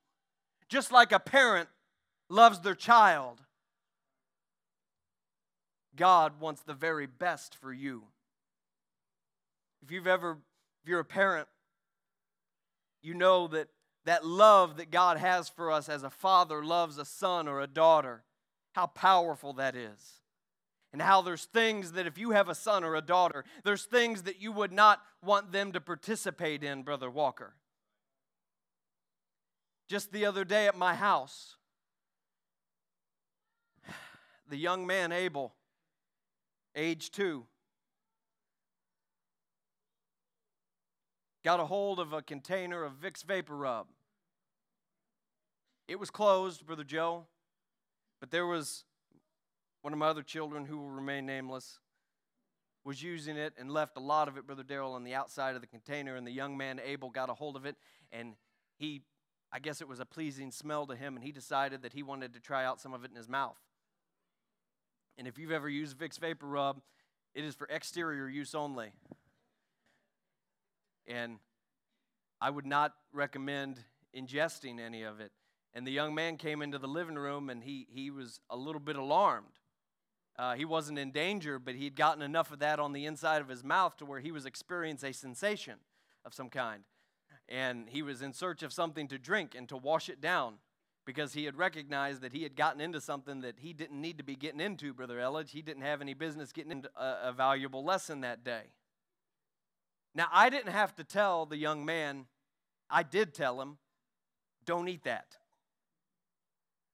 just 0.69 0.91
like 0.91 1.13
a 1.13 1.21
parent 1.21 1.69
loves 2.29 2.61
their 2.61 2.75
child. 2.75 3.41
God 5.95 6.41
wants 6.41 6.63
the 6.63 6.75
very 6.75 7.07
best 7.07 7.55
for 7.55 7.73
you. 7.73 8.05
If 9.83 9.91
you've 9.91 10.07
ever, 10.07 10.39
if 10.83 10.89
you're 10.89 11.01
a 11.01 11.05
parent, 11.05 11.49
you 13.03 13.15
know 13.15 13.47
that 13.49 13.69
that 14.07 14.25
love 14.25 14.77
that 14.79 14.91
God 14.91 15.19
has 15.19 15.49
for 15.49 15.71
us 15.71 15.89
as 15.89 16.03
a 16.03 16.11
father 16.11 16.65
loves 16.65 16.97
a 16.97 17.05
son 17.05 17.47
or 17.47 17.61
a 17.61 17.67
daughter, 17.67 18.23
how 18.73 18.87
powerful 18.87 19.53
that 19.55 19.77
is. 19.77 20.23
And 20.93 21.03
how 21.03 21.21
there's 21.21 21.45
things 21.45 21.93
that 21.93 22.07
if 22.07 22.17
you 22.17 22.31
have 22.31 22.49
a 22.49 22.55
son 22.55 22.83
or 22.83 22.95
a 22.95 23.03
daughter, 23.03 23.45
there's 23.65 23.85
things 23.85 24.23
that 24.23 24.41
you 24.41 24.53
would 24.53 24.73
not 24.73 25.03
want 25.23 25.53
them 25.53 25.73
to 25.73 25.81
participate 25.81 26.63
in, 26.63 26.85
Brother 26.85 27.11
Walker. 27.11 27.55
Just 29.89 30.13
the 30.13 30.25
other 30.25 30.45
day 30.45 30.67
at 30.69 30.79
my 30.79 30.95
house, 30.95 31.57
the 34.49 34.57
young 34.57 34.87
man 34.87 35.13
Abel, 35.13 35.53
age 36.75 37.11
two, 37.11 37.45
got 41.45 41.61
a 41.61 41.67
hold 41.67 42.01
of 42.01 42.13
a 42.13 42.23
container 42.23 42.85
of 42.85 42.95
Vicks 42.95 43.23
Vapor 43.23 43.57
Rub. 43.57 43.87
It 45.89 46.01
was 46.01 46.11
closed, 46.11 46.67
Brother 46.67 46.85
Joe, 46.85 47.27
but 48.21 48.31
there 48.31 48.47
was 48.47 48.85
one 49.83 49.93
of 49.93 49.99
my 49.99 50.07
other 50.07 50.23
children 50.23 50.65
who 50.65 50.79
will 50.79 50.91
remain 50.91 51.27
nameless 51.27 51.79
was 52.85 53.03
using 53.03 53.37
it 53.37 53.53
and 53.59 53.71
left 53.71 53.97
a 53.97 54.01
lot 54.01 54.29
of 54.29 54.37
it, 54.37 54.47
Brother 54.47 54.63
Daryl, 54.63 54.95
on 54.95 55.05
the 55.05 55.15
outside 55.15 55.55
of 55.55 55.61
the 55.61 55.67
container. 55.67 56.17
And 56.17 56.27
the 56.27 56.33
young 56.33 56.57
man, 56.57 56.81
Abel, 56.85 57.11
got 57.11 57.31
a 57.31 57.35
hold 57.35 57.57
of 57.57 57.67
it 57.67 57.77
and 58.13 58.35
he, 58.79 59.03
I 59.53 59.59
guess 59.59 59.81
it 59.81 59.89
was 59.89 60.01
a 60.01 60.05
pleasing 60.05 60.51
smell 60.51 60.87
to 60.87 60.97
him, 60.97 61.17
and 61.17 61.25
he 61.25 61.33
decided 61.33 61.83
that 61.83 61.93
he 61.93 62.03
wanted 62.03 62.35
to 62.35 62.41
try 62.41 62.65
out 62.65 62.81
some 62.81 62.93
of 62.93 63.05
it 63.05 63.11
in 63.11 63.17
his 63.17 63.29
mouth. 63.29 63.59
And 65.19 65.27
if 65.27 65.39
you've 65.39 65.53
ever 65.53 65.69
used 65.69 65.97
Vicks 65.99 66.19
Vapor 66.19 66.47
Rub, 66.47 66.81
it 67.35 67.45
is 67.45 67.55
for 67.55 67.67
exterior 67.69 68.29
use 68.29 68.55
only. 68.55 68.93
And 71.07 71.39
I 72.41 72.51
would 72.51 72.67
not 72.67 72.93
recommend 73.13 73.79
ingesting 74.15 74.79
any 74.79 75.03
of 75.03 75.21
it. 75.21 75.33
And 75.77 75.87
the 75.87 75.93
young 75.93 76.15
man 76.15 76.39
came 76.39 76.63
into 76.63 76.79
the 76.79 76.89
living 76.89 77.17
room 77.17 77.51
and 77.51 77.63
he, 77.63 77.87
he 77.91 78.11
was 78.11 78.41
a 78.49 78.57
little 78.57 78.81
bit 78.81 78.97
alarmed. 78.97 79.61
Uh, 80.39 80.55
he 80.55 80.65
wasn't 80.65 80.99
in 80.99 81.11
danger, 81.11 81.59
but 81.59 81.75
he'd 81.75 81.95
gotten 81.95 82.23
enough 82.23 82.51
of 82.51 82.61
that 82.61 82.81
on 82.81 82.95
the 82.95 83.05
inside 83.05 83.43
of 83.43 83.49
his 83.51 83.63
mouth 83.63 83.95
to 83.99 84.07
where 84.07 84.21
he 84.21 84.33
was 84.33 84.47
experiencing 84.47 85.11
a 85.11 85.13
sensation 85.13 85.75
of 86.25 86.33
some 86.33 86.49
kind. 86.49 86.85
And 87.47 87.91
he 87.91 88.01
was 88.01 88.23
in 88.23 88.33
search 88.33 88.63
of 88.63 88.73
something 88.73 89.07
to 89.09 89.19
drink 89.19 89.55
and 89.55 89.69
to 89.69 89.77
wash 89.77 90.09
it 90.09 90.19
down 90.19 90.55
because 91.05 91.35
he 91.35 91.45
had 91.45 91.59
recognized 91.59 92.23
that 92.23 92.33
he 92.33 92.43
had 92.43 92.57
gotten 92.57 92.81
into 92.81 92.99
something 92.99 93.43
that 93.43 93.59
he 93.59 93.75
didn't 93.75 94.01
need 94.01 94.17
to 94.17 94.25
be 94.25 94.35
getting 94.35 94.61
into, 94.61 94.95
Brother 94.95 95.19
Elledge. 95.19 95.51
He 95.51 95.61
didn't 95.61 95.83
have 95.83 96.01
any 96.01 96.15
business 96.15 96.53
getting 96.53 96.73
into 96.73 96.89
a, 96.97 97.29
a 97.29 97.33
valuable 97.35 97.85
lesson 97.85 98.23
that 98.23 98.43
day. 98.43 98.73
Now, 100.15 100.29
I 100.33 100.49
didn't 100.49 100.73
have 100.73 100.95
to 100.95 101.05
tell 101.05 101.45
the 101.45 101.59
young 101.59 101.85
man, 101.85 102.25
I 102.89 103.03
did 103.03 103.35
tell 103.35 103.61
him, 103.61 103.77
don't 104.65 104.89
eat 104.89 105.05
that. 105.05 105.37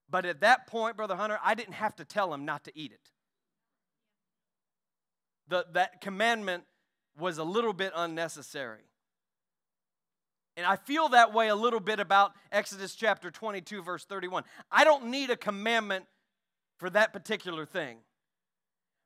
But 0.09 0.25
at 0.25 0.41
that 0.41 0.67
point, 0.67 0.97
Brother 0.97 1.15
Hunter, 1.15 1.39
I 1.43 1.55
didn't 1.55 1.73
have 1.73 1.95
to 1.95 2.05
tell 2.05 2.33
him 2.33 2.45
not 2.45 2.63
to 2.65 2.71
eat 2.77 2.91
it. 2.91 3.09
The, 5.47 5.65
that 5.73 6.01
commandment 6.01 6.63
was 7.17 7.37
a 7.37 7.43
little 7.43 7.73
bit 7.73 7.91
unnecessary. 7.95 8.83
And 10.55 10.65
I 10.65 10.75
feel 10.75 11.09
that 11.09 11.33
way 11.33 11.47
a 11.47 11.55
little 11.55 11.79
bit 11.79 11.99
about 11.99 12.33
Exodus 12.51 12.95
chapter 12.95 13.31
22, 13.31 13.81
verse 13.81 14.05
31. 14.05 14.43
I 14.71 14.83
don't 14.83 15.07
need 15.07 15.31
a 15.31 15.35
commandment 15.35 16.05
for 16.77 16.89
that 16.91 17.11
particular 17.11 17.65
thing. 17.65 17.97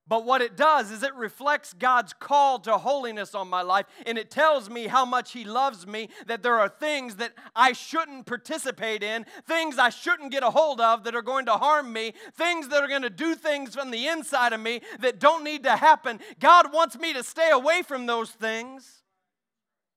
But 0.07 0.25
what 0.25 0.41
it 0.41 0.55
does 0.55 0.91
is 0.91 1.03
it 1.03 1.13
reflects 1.15 1.73
God's 1.73 2.13
call 2.13 2.59
to 2.59 2.77
holiness 2.77 3.35
on 3.35 3.49
my 3.49 3.61
life, 3.61 3.85
and 4.05 4.17
it 4.17 4.31
tells 4.31 4.69
me 4.69 4.87
how 4.87 5.05
much 5.05 5.33
He 5.33 5.43
loves 5.43 5.85
me, 5.85 6.09
that 6.27 6.43
there 6.43 6.57
are 6.59 6.69
things 6.69 7.17
that 7.17 7.33
I 7.55 7.73
shouldn't 7.73 8.25
participate 8.25 9.03
in, 9.03 9.25
things 9.45 9.77
I 9.77 9.89
shouldn't 9.89 10.31
get 10.31 10.43
a 10.43 10.49
hold 10.49 10.79
of 10.79 11.03
that 11.03 11.15
are 11.15 11.21
going 11.21 11.45
to 11.47 11.53
harm 11.53 11.91
me, 11.91 12.13
things 12.35 12.69
that 12.69 12.81
are 12.81 12.87
going 12.87 13.01
to 13.01 13.09
do 13.09 13.35
things 13.35 13.75
from 13.75 13.91
the 13.91 14.07
inside 14.07 14.53
of 14.53 14.61
me 14.61 14.81
that 14.99 15.19
don't 15.19 15.43
need 15.43 15.63
to 15.63 15.75
happen. 15.75 16.19
God 16.39 16.71
wants 16.71 16.97
me 16.97 17.13
to 17.13 17.23
stay 17.23 17.49
away 17.51 17.81
from 17.81 18.05
those 18.05 18.31
things, 18.31 19.03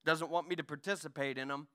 doesn't 0.04 0.30
want 0.30 0.48
me 0.48 0.56
to 0.56 0.64
participate 0.64 1.38
in 1.38 1.48
them. 1.48 1.68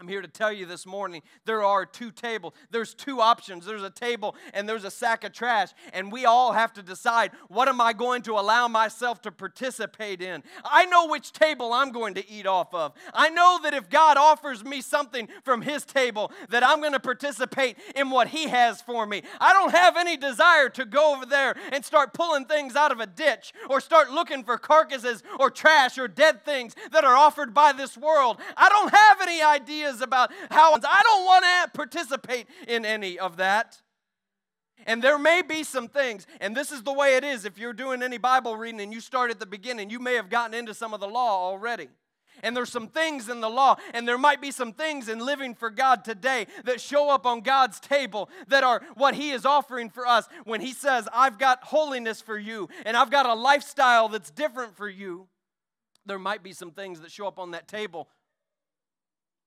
I'm 0.00 0.08
here 0.08 0.22
to 0.22 0.28
tell 0.28 0.52
you 0.52 0.66
this 0.66 0.86
morning 0.86 1.22
there 1.44 1.62
are 1.62 1.86
two 1.86 2.10
tables. 2.10 2.54
There's 2.70 2.94
two 2.94 3.20
options. 3.20 3.64
There's 3.64 3.84
a 3.84 3.90
table 3.90 4.34
and 4.52 4.68
there's 4.68 4.84
a 4.84 4.90
sack 4.90 5.22
of 5.22 5.32
trash. 5.32 5.68
And 5.92 6.10
we 6.10 6.24
all 6.24 6.52
have 6.52 6.72
to 6.74 6.82
decide 6.82 7.30
what 7.48 7.68
am 7.68 7.80
I 7.80 7.92
going 7.92 8.22
to 8.22 8.32
allow 8.32 8.66
myself 8.66 9.22
to 9.22 9.30
participate 9.30 10.20
in? 10.20 10.42
I 10.64 10.86
know 10.86 11.06
which 11.06 11.32
table 11.32 11.72
I'm 11.72 11.92
going 11.92 12.14
to 12.14 12.28
eat 12.28 12.44
off 12.44 12.74
of. 12.74 12.92
I 13.12 13.30
know 13.30 13.60
that 13.62 13.72
if 13.72 13.88
God 13.88 14.16
offers 14.16 14.64
me 14.64 14.80
something 14.80 15.28
from 15.44 15.62
His 15.62 15.84
table, 15.84 16.32
that 16.48 16.66
I'm 16.66 16.80
going 16.80 16.92
to 16.92 17.00
participate 17.00 17.76
in 17.94 18.10
what 18.10 18.28
He 18.28 18.48
has 18.48 18.82
for 18.82 19.06
me. 19.06 19.22
I 19.40 19.52
don't 19.52 19.72
have 19.72 19.96
any 19.96 20.16
desire 20.16 20.70
to 20.70 20.84
go 20.84 21.14
over 21.14 21.24
there 21.24 21.54
and 21.72 21.84
start 21.84 22.14
pulling 22.14 22.46
things 22.46 22.74
out 22.74 22.90
of 22.90 22.98
a 22.98 23.06
ditch 23.06 23.52
or 23.70 23.80
start 23.80 24.10
looking 24.10 24.42
for 24.42 24.58
carcasses 24.58 25.22
or 25.38 25.50
trash 25.50 25.98
or 25.98 26.08
dead 26.08 26.44
things 26.44 26.74
that 26.90 27.04
are 27.04 27.16
offered 27.16 27.54
by 27.54 27.70
this 27.72 27.96
world. 27.96 28.38
I 28.56 28.68
don't 28.68 28.92
have 28.92 29.20
any 29.22 29.40
idea 29.40 29.83
ideas 29.84 30.00
about 30.00 30.30
how 30.50 30.74
I 30.74 31.02
don't 31.02 31.24
want 31.24 31.44
to 31.44 31.70
participate 31.76 32.46
in 32.66 32.84
any 32.84 33.18
of 33.18 33.36
that. 33.36 33.80
And 34.86 35.02
there 35.02 35.18
may 35.18 35.42
be 35.42 35.62
some 35.64 35.88
things, 35.88 36.26
and 36.40 36.54
this 36.54 36.70
is 36.70 36.82
the 36.82 36.92
way 36.92 37.16
it 37.16 37.24
is. 37.24 37.44
If 37.44 37.58
you're 37.58 37.72
doing 37.72 38.02
any 38.02 38.18
Bible 38.18 38.56
reading 38.56 38.80
and 38.80 38.92
you 38.92 39.00
start 39.00 39.30
at 39.30 39.38
the 39.38 39.46
beginning, 39.46 39.88
you 39.88 39.98
may 39.98 40.14
have 40.14 40.28
gotten 40.28 40.52
into 40.52 40.74
some 40.74 40.92
of 40.92 41.00
the 41.00 41.08
law 41.08 41.48
already. 41.48 41.88
And 42.42 42.56
there's 42.56 42.70
some 42.70 42.88
things 42.88 43.28
in 43.28 43.40
the 43.40 43.48
law, 43.48 43.76
and 43.94 44.06
there 44.06 44.18
might 44.18 44.42
be 44.42 44.50
some 44.50 44.72
things 44.72 45.08
in 45.08 45.20
living 45.20 45.54
for 45.54 45.70
God 45.70 46.04
today 46.04 46.48
that 46.64 46.80
show 46.80 47.08
up 47.08 47.24
on 47.24 47.40
God's 47.40 47.78
table 47.78 48.28
that 48.48 48.64
are 48.64 48.82
what 48.96 49.14
He 49.14 49.30
is 49.30 49.46
offering 49.46 49.88
for 49.88 50.06
us 50.06 50.28
when 50.44 50.60
He 50.60 50.72
says, 50.72 51.08
I've 51.14 51.38
got 51.38 51.62
holiness 51.62 52.20
for 52.20 52.36
you, 52.36 52.68
and 52.84 52.96
I've 52.96 53.10
got 53.10 53.24
a 53.24 53.34
lifestyle 53.34 54.08
that's 54.08 54.30
different 54.30 54.76
for 54.76 54.88
you. 54.88 55.28
There 56.04 56.18
might 56.18 56.42
be 56.42 56.52
some 56.52 56.72
things 56.72 57.00
that 57.00 57.12
show 57.12 57.28
up 57.28 57.38
on 57.38 57.52
that 57.52 57.68
table 57.68 58.08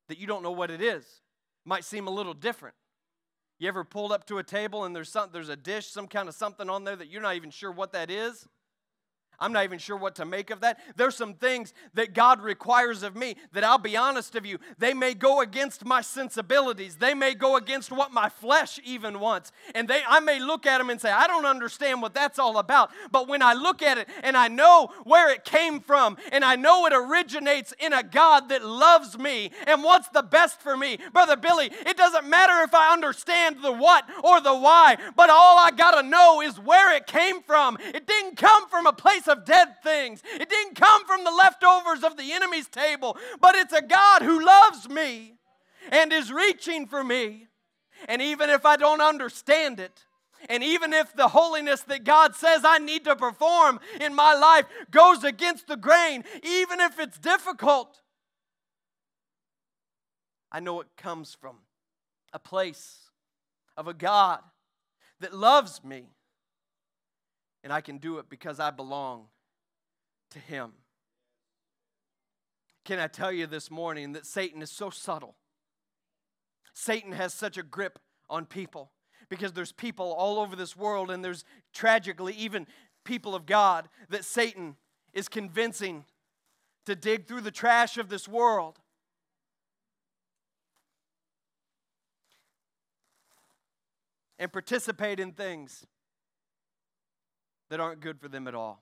that 0.07 0.17
you 0.17 0.27
don't 0.27 0.43
know 0.43 0.51
what 0.51 0.71
it 0.71 0.81
is. 0.81 1.21
Might 1.65 1.83
seem 1.83 2.07
a 2.07 2.11
little 2.11 2.33
different. 2.33 2.75
You 3.59 3.67
ever 3.67 3.83
pulled 3.83 4.11
up 4.11 4.25
to 4.27 4.37
a 4.37 4.43
table 4.43 4.85
and 4.85 4.95
there's 4.95 5.09
some, 5.09 5.29
there's 5.33 5.49
a 5.49 5.55
dish, 5.55 5.87
some 5.87 6.07
kind 6.07 6.29
of 6.29 6.35
something 6.35 6.69
on 6.69 6.83
there 6.83 6.95
that 6.95 7.07
you're 7.07 7.21
not 7.21 7.35
even 7.35 7.49
sure 7.49 7.71
what 7.71 7.91
that 7.93 8.11
is? 8.11 8.47
I'm 9.39 9.53
not 9.53 9.63
even 9.63 9.77
sure 9.77 9.97
what 9.97 10.15
to 10.15 10.25
make 10.25 10.49
of 10.49 10.61
that. 10.61 10.79
There's 10.95 11.15
some 11.15 11.35
things 11.35 11.73
that 11.93 12.13
God 12.13 12.41
requires 12.41 13.03
of 13.03 13.15
me 13.15 13.35
that 13.53 13.63
I'll 13.63 13.77
be 13.77 13.95
honest 13.95 14.35
of 14.35 14.45
you, 14.45 14.57
they 14.79 14.93
may 14.93 15.13
go 15.13 15.41
against 15.41 15.85
my 15.85 16.01
sensibilities. 16.01 16.95
They 16.95 17.13
may 17.13 17.35
go 17.35 17.55
against 17.55 17.91
what 17.91 18.11
my 18.11 18.29
flesh 18.29 18.79
even 18.83 19.19
wants. 19.19 19.51
And 19.75 19.87
they 19.87 20.01
I 20.07 20.19
may 20.19 20.39
look 20.39 20.65
at 20.65 20.79
them 20.79 20.89
and 20.89 20.99
say, 20.99 21.11
"I 21.11 21.27
don't 21.27 21.45
understand 21.45 22.01
what 22.01 22.13
that's 22.13 22.39
all 22.39 22.57
about." 22.57 22.91
But 23.11 23.27
when 23.27 23.41
I 23.41 23.53
look 23.53 23.81
at 23.81 23.97
it 23.97 24.09
and 24.23 24.35
I 24.35 24.47
know 24.47 24.91
where 25.03 25.29
it 25.29 25.43
came 25.43 25.79
from 25.81 26.17
and 26.31 26.43
I 26.43 26.55
know 26.55 26.85
it 26.87 26.93
originates 26.93 27.73
in 27.79 27.93
a 27.93 28.01
God 28.03 28.49
that 28.49 28.65
loves 28.65 29.17
me 29.17 29.51
and 29.67 29.83
wants 29.83 30.09
the 30.09 30.23
best 30.23 30.61
for 30.61 30.75
me. 30.75 30.97
Brother 31.13 31.35
Billy, 31.35 31.71
it 31.85 31.97
doesn't 31.97 32.27
matter 32.27 32.63
if 32.63 32.73
I 32.73 32.91
understand 32.91 33.61
the 33.61 33.71
what 33.71 34.05
or 34.23 34.41
the 34.41 34.55
why, 34.55 34.97
but 35.15 35.29
all 35.29 35.59
I 35.59 35.71
got 35.71 36.01
to 36.01 36.07
know 36.07 36.41
is 36.41 36.59
where 36.59 36.95
it 36.95 37.05
came 37.05 37.43
from. 37.43 37.77
It 37.79 38.07
didn't 38.07 38.37
come 38.37 38.67
from 38.69 38.87
a 38.87 38.93
place 38.93 39.26
of 39.27 39.45
dead 39.45 39.81
things. 39.83 40.21
It 40.35 40.49
didn't 40.49 40.75
come 40.75 41.05
from 41.05 41.23
the 41.23 41.31
leftovers 41.31 42.03
of 42.03 42.17
the 42.17 42.31
enemy's 42.33 42.67
table, 42.67 43.17
but 43.39 43.55
it's 43.55 43.73
a 43.73 43.81
God 43.81 44.21
who 44.21 44.43
loves 44.43 44.89
me 44.89 45.35
and 45.91 46.11
is 46.11 46.31
reaching 46.31 46.87
for 46.87 47.03
me. 47.03 47.47
And 48.07 48.21
even 48.21 48.49
if 48.49 48.65
I 48.65 48.75
don't 48.77 49.01
understand 49.01 49.79
it, 49.79 50.05
and 50.49 50.63
even 50.63 50.93
if 50.93 51.13
the 51.15 51.29
holiness 51.29 51.81
that 51.83 52.03
God 52.03 52.35
says 52.35 52.61
I 52.63 52.77
need 52.77 53.05
to 53.05 53.15
perform 53.15 53.79
in 53.99 54.13
my 54.13 54.35
life 54.35 54.65
goes 54.91 55.23
against 55.23 55.67
the 55.67 55.77
grain, 55.77 56.23
even 56.43 56.79
if 56.79 56.99
it's 56.99 57.17
difficult, 57.17 58.01
I 60.51 60.59
know 60.59 60.79
it 60.81 60.87
comes 60.95 61.35
from 61.39 61.57
a 62.33 62.39
place 62.39 63.09
of 63.75 63.87
a 63.87 63.93
God 63.93 64.39
that 65.19 65.33
loves 65.33 65.83
me 65.83 66.05
and 67.67 67.73
I 67.73 67.81
can 67.81 67.97
do 67.97 68.17
it 68.17 68.29
because 68.29 68.61
I 68.61 68.71
belong 68.71 69.25
to 70.31 70.39
Him. 70.39 70.71
Can 72.85 72.97
I 72.97 73.07
tell 73.07 73.29
you 73.29 73.45
this 73.45 73.69
morning 73.69 74.13
that 74.13 74.25
Satan 74.25 74.61
is 74.61 74.71
so 74.71 74.89
subtle? 74.89 75.35
Satan 76.73 77.11
has 77.11 77.33
such 77.33 77.57
a 77.57 77.63
grip 77.63 77.99
on 78.29 78.45
people 78.45 78.91
because 79.27 79.51
there's 79.51 79.73
people 79.73 80.13
all 80.13 80.39
over 80.39 80.55
this 80.55 80.77
world, 80.77 81.11
and 81.11 81.25
there's 81.25 81.43
tragically 81.73 82.31
even 82.35 82.67
people 83.03 83.35
of 83.35 83.45
God 83.45 83.89
that 84.07 84.23
Satan 84.23 84.77
is 85.11 85.27
convincing 85.27 86.05
to 86.85 86.95
dig 86.95 87.27
through 87.27 87.41
the 87.41 87.51
trash 87.51 87.97
of 87.97 88.07
this 88.07 88.29
world. 88.29 88.79
And 94.39 94.53
participate 94.53 95.19
in 95.19 95.33
things 95.33 95.85
that 97.69 97.79
aren't 97.79 97.99
good 97.99 98.19
for 98.19 98.27
them 98.27 98.47
at 98.47 98.55
all. 98.55 98.81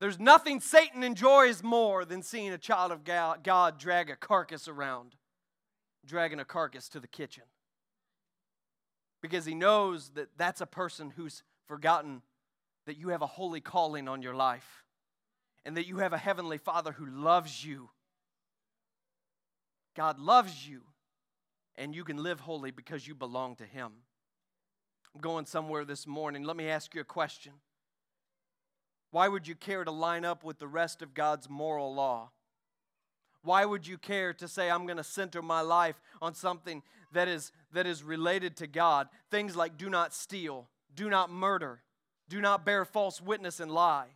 There's 0.00 0.18
nothing 0.18 0.60
Satan 0.60 1.02
enjoys 1.02 1.62
more 1.62 2.04
than 2.04 2.22
seeing 2.22 2.52
a 2.52 2.58
child 2.58 2.90
of 2.90 3.04
God 3.04 3.78
drag 3.78 4.08
a 4.08 4.16
carcass 4.16 4.66
around, 4.66 5.14
dragging 6.06 6.40
a 6.40 6.44
carcass 6.44 6.88
to 6.90 7.00
the 7.00 7.06
kitchen. 7.06 7.44
Because 9.20 9.44
he 9.44 9.54
knows 9.54 10.10
that 10.14 10.28
that's 10.38 10.62
a 10.62 10.66
person 10.66 11.12
who's 11.14 11.42
forgotten 11.66 12.22
that 12.86 12.96
you 12.96 13.08
have 13.08 13.20
a 13.20 13.26
holy 13.26 13.60
calling 13.60 14.08
on 14.08 14.22
your 14.22 14.34
life 14.34 14.84
and 15.66 15.76
that 15.76 15.86
you 15.86 15.98
have 15.98 16.14
a 16.14 16.18
heavenly 16.18 16.56
Father 16.56 16.92
who 16.92 17.04
loves 17.04 17.62
you. 17.62 17.90
God 19.94 20.18
loves 20.18 20.66
you, 20.66 20.82
and 21.76 21.94
you 21.94 22.04
can 22.04 22.22
live 22.22 22.40
holy 22.40 22.70
because 22.70 23.06
you 23.06 23.14
belong 23.14 23.56
to 23.56 23.64
Him. 23.64 23.92
I'm 25.14 25.20
going 25.20 25.46
somewhere 25.46 25.84
this 25.84 26.06
morning. 26.06 26.44
Let 26.44 26.56
me 26.56 26.68
ask 26.68 26.94
you 26.94 27.00
a 27.00 27.04
question. 27.04 27.52
Why 29.10 29.26
would 29.26 29.48
you 29.48 29.56
care 29.56 29.84
to 29.84 29.90
line 29.90 30.24
up 30.24 30.44
with 30.44 30.58
the 30.58 30.68
rest 30.68 31.02
of 31.02 31.14
God's 31.14 31.48
moral 31.48 31.92
law? 31.92 32.30
Why 33.42 33.64
would 33.64 33.86
you 33.86 33.98
care 33.98 34.32
to 34.34 34.46
say, 34.46 34.70
I'm 34.70 34.86
going 34.86 34.98
to 34.98 35.04
center 35.04 35.42
my 35.42 35.62
life 35.62 36.00
on 36.22 36.34
something 36.34 36.82
that 37.12 37.26
is, 37.26 37.52
that 37.72 37.86
is 37.86 38.04
related 38.04 38.56
to 38.58 38.66
God? 38.66 39.08
Things 39.30 39.56
like 39.56 39.76
do 39.76 39.90
not 39.90 40.14
steal, 40.14 40.68
do 40.94 41.08
not 41.08 41.30
murder, 41.30 41.82
do 42.28 42.40
not 42.40 42.64
bear 42.64 42.84
false 42.84 43.20
witness 43.20 43.58
and 43.58 43.72
lie. 43.72 44.08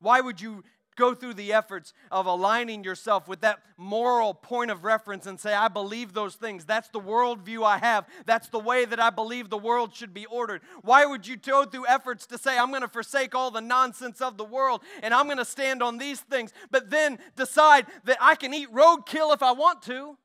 Why 0.00 0.20
would 0.20 0.40
you 0.40 0.64
go 0.96 1.14
through 1.14 1.34
the 1.34 1.52
efforts 1.52 1.92
of 2.10 2.26
aligning 2.26 2.84
yourself 2.84 3.28
with 3.28 3.40
that 3.40 3.60
moral 3.76 4.34
point 4.34 4.70
of 4.70 4.84
reference 4.84 5.26
and 5.26 5.38
say, 5.38 5.54
I 5.54 5.68
believe 5.68 6.12
those 6.12 6.34
things. 6.34 6.64
That's 6.64 6.88
the 6.88 7.00
worldview 7.00 7.64
I 7.64 7.78
have. 7.78 8.06
That's 8.26 8.48
the 8.48 8.58
way 8.58 8.84
that 8.84 9.00
I 9.00 9.10
believe 9.10 9.50
the 9.50 9.58
world 9.58 9.94
should 9.94 10.14
be 10.14 10.26
ordered. 10.26 10.62
Why 10.82 11.04
would 11.04 11.26
you 11.26 11.36
go 11.36 11.64
through 11.64 11.86
efforts 11.86 12.26
to 12.26 12.38
say, 12.38 12.58
I'm 12.58 12.70
going 12.70 12.82
to 12.82 12.88
forsake 12.88 13.34
all 13.34 13.50
the 13.50 13.60
nonsense 13.60 14.20
of 14.20 14.36
the 14.36 14.44
world 14.44 14.82
and 15.02 15.12
I'm 15.12 15.26
going 15.26 15.38
to 15.38 15.44
stand 15.44 15.82
on 15.82 15.98
these 15.98 16.20
things, 16.20 16.52
but 16.70 16.90
then 16.90 17.18
decide 17.36 17.86
that 18.04 18.18
I 18.20 18.34
can 18.34 18.54
eat 18.54 18.72
roadkill 18.72 19.34
if 19.34 19.42
I 19.42 19.52
want 19.52 19.82
to? 19.82 20.16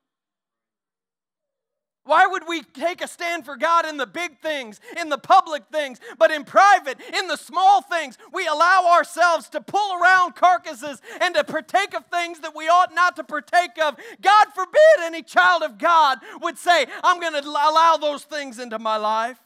Why 2.09 2.25
would 2.25 2.47
we 2.47 2.63
take 2.63 3.03
a 3.03 3.07
stand 3.07 3.45
for 3.45 3.55
God 3.55 3.85
in 3.85 3.97
the 3.97 4.07
big 4.07 4.39
things, 4.39 4.79
in 4.99 5.09
the 5.09 5.19
public 5.19 5.65
things, 5.71 5.99
but 6.17 6.31
in 6.31 6.43
private, 6.43 6.97
in 7.13 7.27
the 7.27 7.35
small 7.35 7.83
things, 7.83 8.17
we 8.33 8.47
allow 8.47 8.95
ourselves 8.95 9.47
to 9.49 9.61
pull 9.61 10.01
around 10.01 10.33
carcasses 10.33 11.03
and 11.21 11.35
to 11.35 11.43
partake 11.43 11.93
of 11.93 12.07
things 12.07 12.39
that 12.39 12.55
we 12.55 12.67
ought 12.67 12.95
not 12.95 13.15
to 13.17 13.23
partake 13.23 13.77
of? 13.79 13.95
God 14.21 14.47
forbid 14.55 14.79
any 15.01 15.21
child 15.21 15.61
of 15.61 15.77
God 15.77 16.17
would 16.41 16.57
say, 16.57 16.87
I'm 17.03 17.19
going 17.19 17.39
to 17.39 17.47
allow 17.47 17.95
those 18.01 18.23
things 18.23 18.57
into 18.57 18.79
my 18.79 18.97
life. 18.97 19.37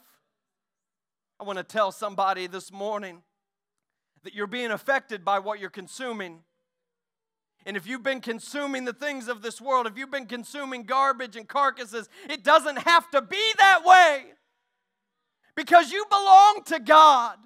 I 1.38 1.44
want 1.44 1.58
to 1.58 1.64
tell 1.64 1.92
somebody 1.92 2.46
this 2.46 2.72
morning 2.72 3.24
that 4.22 4.32
you're 4.32 4.46
being 4.46 4.70
affected 4.70 5.22
by 5.22 5.38
what 5.38 5.60
you're 5.60 5.68
consuming. 5.68 6.38
And 7.66 7.76
if 7.76 7.86
you've 7.86 8.02
been 8.02 8.20
consuming 8.20 8.84
the 8.84 8.92
things 8.92 9.28
of 9.28 9.40
this 9.40 9.60
world, 9.60 9.86
if 9.86 9.96
you've 9.96 10.10
been 10.10 10.26
consuming 10.26 10.82
garbage 10.82 11.34
and 11.36 11.48
carcasses, 11.48 12.08
it 12.28 12.44
doesn't 12.44 12.80
have 12.80 13.10
to 13.12 13.22
be 13.22 13.52
that 13.58 13.84
way 13.84 14.24
because 15.56 15.90
you 15.90 16.04
belong 16.10 16.62
to 16.66 16.78
God. 16.78 17.38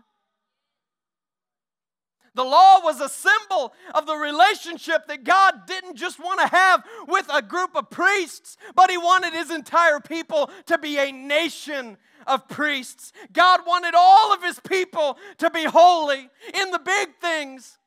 The 2.34 2.44
law 2.44 2.80
was 2.82 3.00
a 3.00 3.08
symbol 3.08 3.72
of 3.94 4.06
the 4.06 4.14
relationship 4.14 5.06
that 5.08 5.24
God 5.24 5.66
didn't 5.66 5.96
just 5.96 6.20
want 6.20 6.40
to 6.40 6.46
have 6.46 6.84
with 7.08 7.28
a 7.32 7.42
group 7.42 7.74
of 7.74 7.90
priests, 7.90 8.56
but 8.74 8.90
He 8.90 8.96
wanted 8.96 9.32
His 9.32 9.50
entire 9.50 9.98
people 10.00 10.50
to 10.66 10.78
be 10.78 10.98
a 10.98 11.10
nation 11.10 11.96
of 12.26 12.46
priests. 12.48 13.12
God 13.32 13.60
wanted 13.66 13.94
all 13.96 14.32
of 14.32 14.42
His 14.42 14.60
people 14.60 15.18
to 15.38 15.50
be 15.50 15.64
holy 15.64 16.28
in 16.54 16.70
the 16.70 16.78
big 16.78 17.16
things 17.20 17.78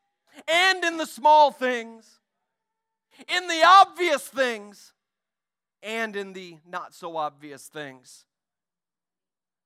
and 0.48 0.84
in 0.84 0.98
the 0.98 1.06
small 1.06 1.52
things 1.52 2.21
in 3.28 3.48
the 3.48 3.64
obvious 3.66 4.28
things 4.28 4.94
and 5.84 6.16
in 6.16 6.34
the 6.34 6.58
not 6.68 6.94
so 6.94 7.18
obvious 7.18 7.68
things. 7.68 8.26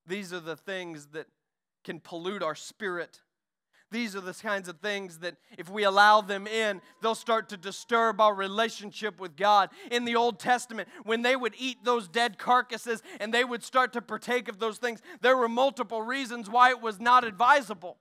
These 0.06 0.32
are 0.32 0.40
the 0.40 0.56
things 0.56 1.08
that 1.12 1.26
can 1.84 2.00
pollute 2.00 2.42
our 2.42 2.54
spirit. 2.54 3.20
These 3.90 4.16
are 4.16 4.20
the 4.20 4.34
kinds 4.34 4.68
of 4.68 4.80
things 4.80 5.18
that, 5.18 5.36
if 5.56 5.70
we 5.70 5.84
allow 5.84 6.20
them 6.20 6.46
in, 6.48 6.80
they'll 7.00 7.14
start 7.14 7.48
to 7.50 7.56
disturb 7.56 8.20
our 8.20 8.34
relationship 8.34 9.20
with 9.20 9.36
God. 9.36 9.70
In 9.92 10.04
the 10.04 10.16
Old 10.16 10.40
Testament, 10.40 10.88
when 11.04 11.22
they 11.22 11.36
would 11.36 11.54
eat 11.56 11.84
those 11.84 12.08
dead 12.08 12.36
carcasses 12.36 13.02
and 13.20 13.32
they 13.32 13.44
would 13.44 13.62
start 13.62 13.92
to 13.92 14.02
partake 14.02 14.48
of 14.48 14.58
those 14.58 14.78
things, 14.78 15.02
there 15.20 15.36
were 15.36 15.48
multiple 15.48 16.02
reasons 16.02 16.50
why 16.50 16.70
it 16.70 16.80
was 16.80 16.98
not 16.98 17.24
advisable. 17.24 17.98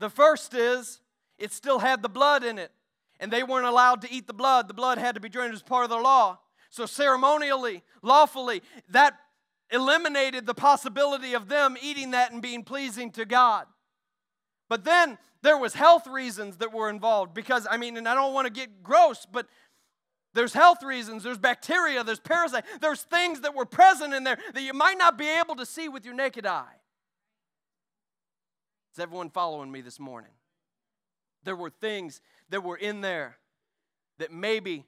The 0.00 0.10
first 0.10 0.52
is 0.52 1.00
it 1.38 1.52
still 1.52 1.78
had 1.78 2.02
the 2.02 2.08
blood 2.08 2.42
in 2.42 2.58
it 2.58 2.72
and 3.20 3.32
they 3.32 3.42
weren't 3.42 3.66
allowed 3.66 4.02
to 4.02 4.12
eat 4.12 4.26
the 4.26 4.34
blood. 4.34 4.68
The 4.68 4.74
blood 4.74 4.98
had 4.98 5.14
to 5.14 5.20
be 5.20 5.28
drained 5.28 5.54
as 5.54 5.62
part 5.62 5.84
of 5.84 5.90
the 5.90 5.96
law. 5.96 6.38
So, 6.70 6.86
ceremonially, 6.86 7.82
lawfully, 8.02 8.62
that 8.88 9.14
eliminated 9.70 10.46
the 10.46 10.54
possibility 10.54 11.34
of 11.34 11.48
them 11.48 11.76
eating 11.80 12.12
that 12.12 12.32
and 12.32 12.42
being 12.42 12.64
pleasing 12.64 13.10
to 13.12 13.24
God. 13.24 13.66
But 14.68 14.84
then 14.84 15.18
there 15.42 15.58
was 15.58 15.74
health 15.74 16.06
reasons 16.06 16.56
that 16.58 16.72
were 16.72 16.88
involved 16.88 17.34
because 17.34 17.66
I 17.70 17.76
mean, 17.76 17.96
and 17.96 18.08
I 18.08 18.14
don't 18.14 18.34
want 18.34 18.46
to 18.46 18.52
get 18.52 18.82
gross, 18.82 19.26
but 19.30 19.46
there's 20.32 20.52
health 20.52 20.82
reasons, 20.82 21.22
there's 21.22 21.38
bacteria, 21.38 22.02
there's 22.02 22.18
parasites, 22.18 22.66
there's 22.80 23.02
things 23.02 23.42
that 23.42 23.54
were 23.54 23.66
present 23.66 24.14
in 24.14 24.24
there 24.24 24.38
that 24.52 24.62
you 24.62 24.72
might 24.72 24.98
not 24.98 25.16
be 25.16 25.28
able 25.28 25.54
to 25.56 25.66
see 25.66 25.88
with 25.88 26.04
your 26.04 26.14
naked 26.14 26.44
eye. 26.44 26.80
Is 28.92 28.98
everyone 28.98 29.30
following 29.30 29.70
me 29.70 29.80
this 29.80 30.00
morning? 30.00 30.30
There 31.44 31.56
were 31.56 31.70
things 31.70 32.20
that 32.50 32.62
were 32.62 32.76
in 32.76 33.00
there 33.00 33.36
that 34.18 34.32
maybe 34.32 34.84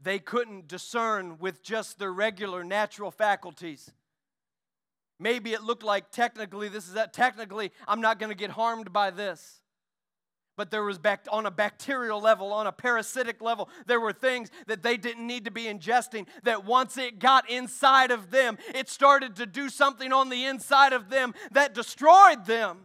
they 0.00 0.18
couldn't 0.18 0.68
discern 0.68 1.38
with 1.38 1.62
just 1.62 1.98
their 1.98 2.12
regular 2.12 2.64
natural 2.64 3.10
faculties. 3.10 3.92
Maybe 5.18 5.52
it 5.52 5.62
looked 5.62 5.84
like 5.84 6.10
technically 6.10 6.68
this 6.68 6.88
is 6.88 6.94
that 6.94 7.12
technically 7.12 7.70
I'm 7.86 8.00
not 8.00 8.18
going 8.18 8.30
to 8.30 8.36
get 8.36 8.50
harmed 8.50 8.92
by 8.92 9.10
this. 9.10 9.60
But 10.56 10.70
there 10.70 10.82
was 10.82 10.98
back 10.98 11.26
on 11.30 11.46
a 11.46 11.50
bacterial 11.50 12.20
level, 12.20 12.52
on 12.52 12.66
a 12.66 12.72
parasitic 12.72 13.40
level, 13.40 13.70
there 13.86 14.00
were 14.00 14.12
things 14.12 14.50
that 14.66 14.82
they 14.82 14.98
didn't 14.98 15.26
need 15.26 15.46
to 15.46 15.50
be 15.50 15.64
ingesting 15.64 16.26
that 16.42 16.66
once 16.66 16.98
it 16.98 17.18
got 17.18 17.48
inside 17.48 18.10
of 18.10 18.30
them, 18.30 18.58
it 18.74 18.88
started 18.90 19.36
to 19.36 19.46
do 19.46 19.70
something 19.70 20.12
on 20.12 20.28
the 20.28 20.44
inside 20.44 20.92
of 20.92 21.08
them 21.08 21.34
that 21.52 21.72
destroyed 21.72 22.44
them. 22.44 22.80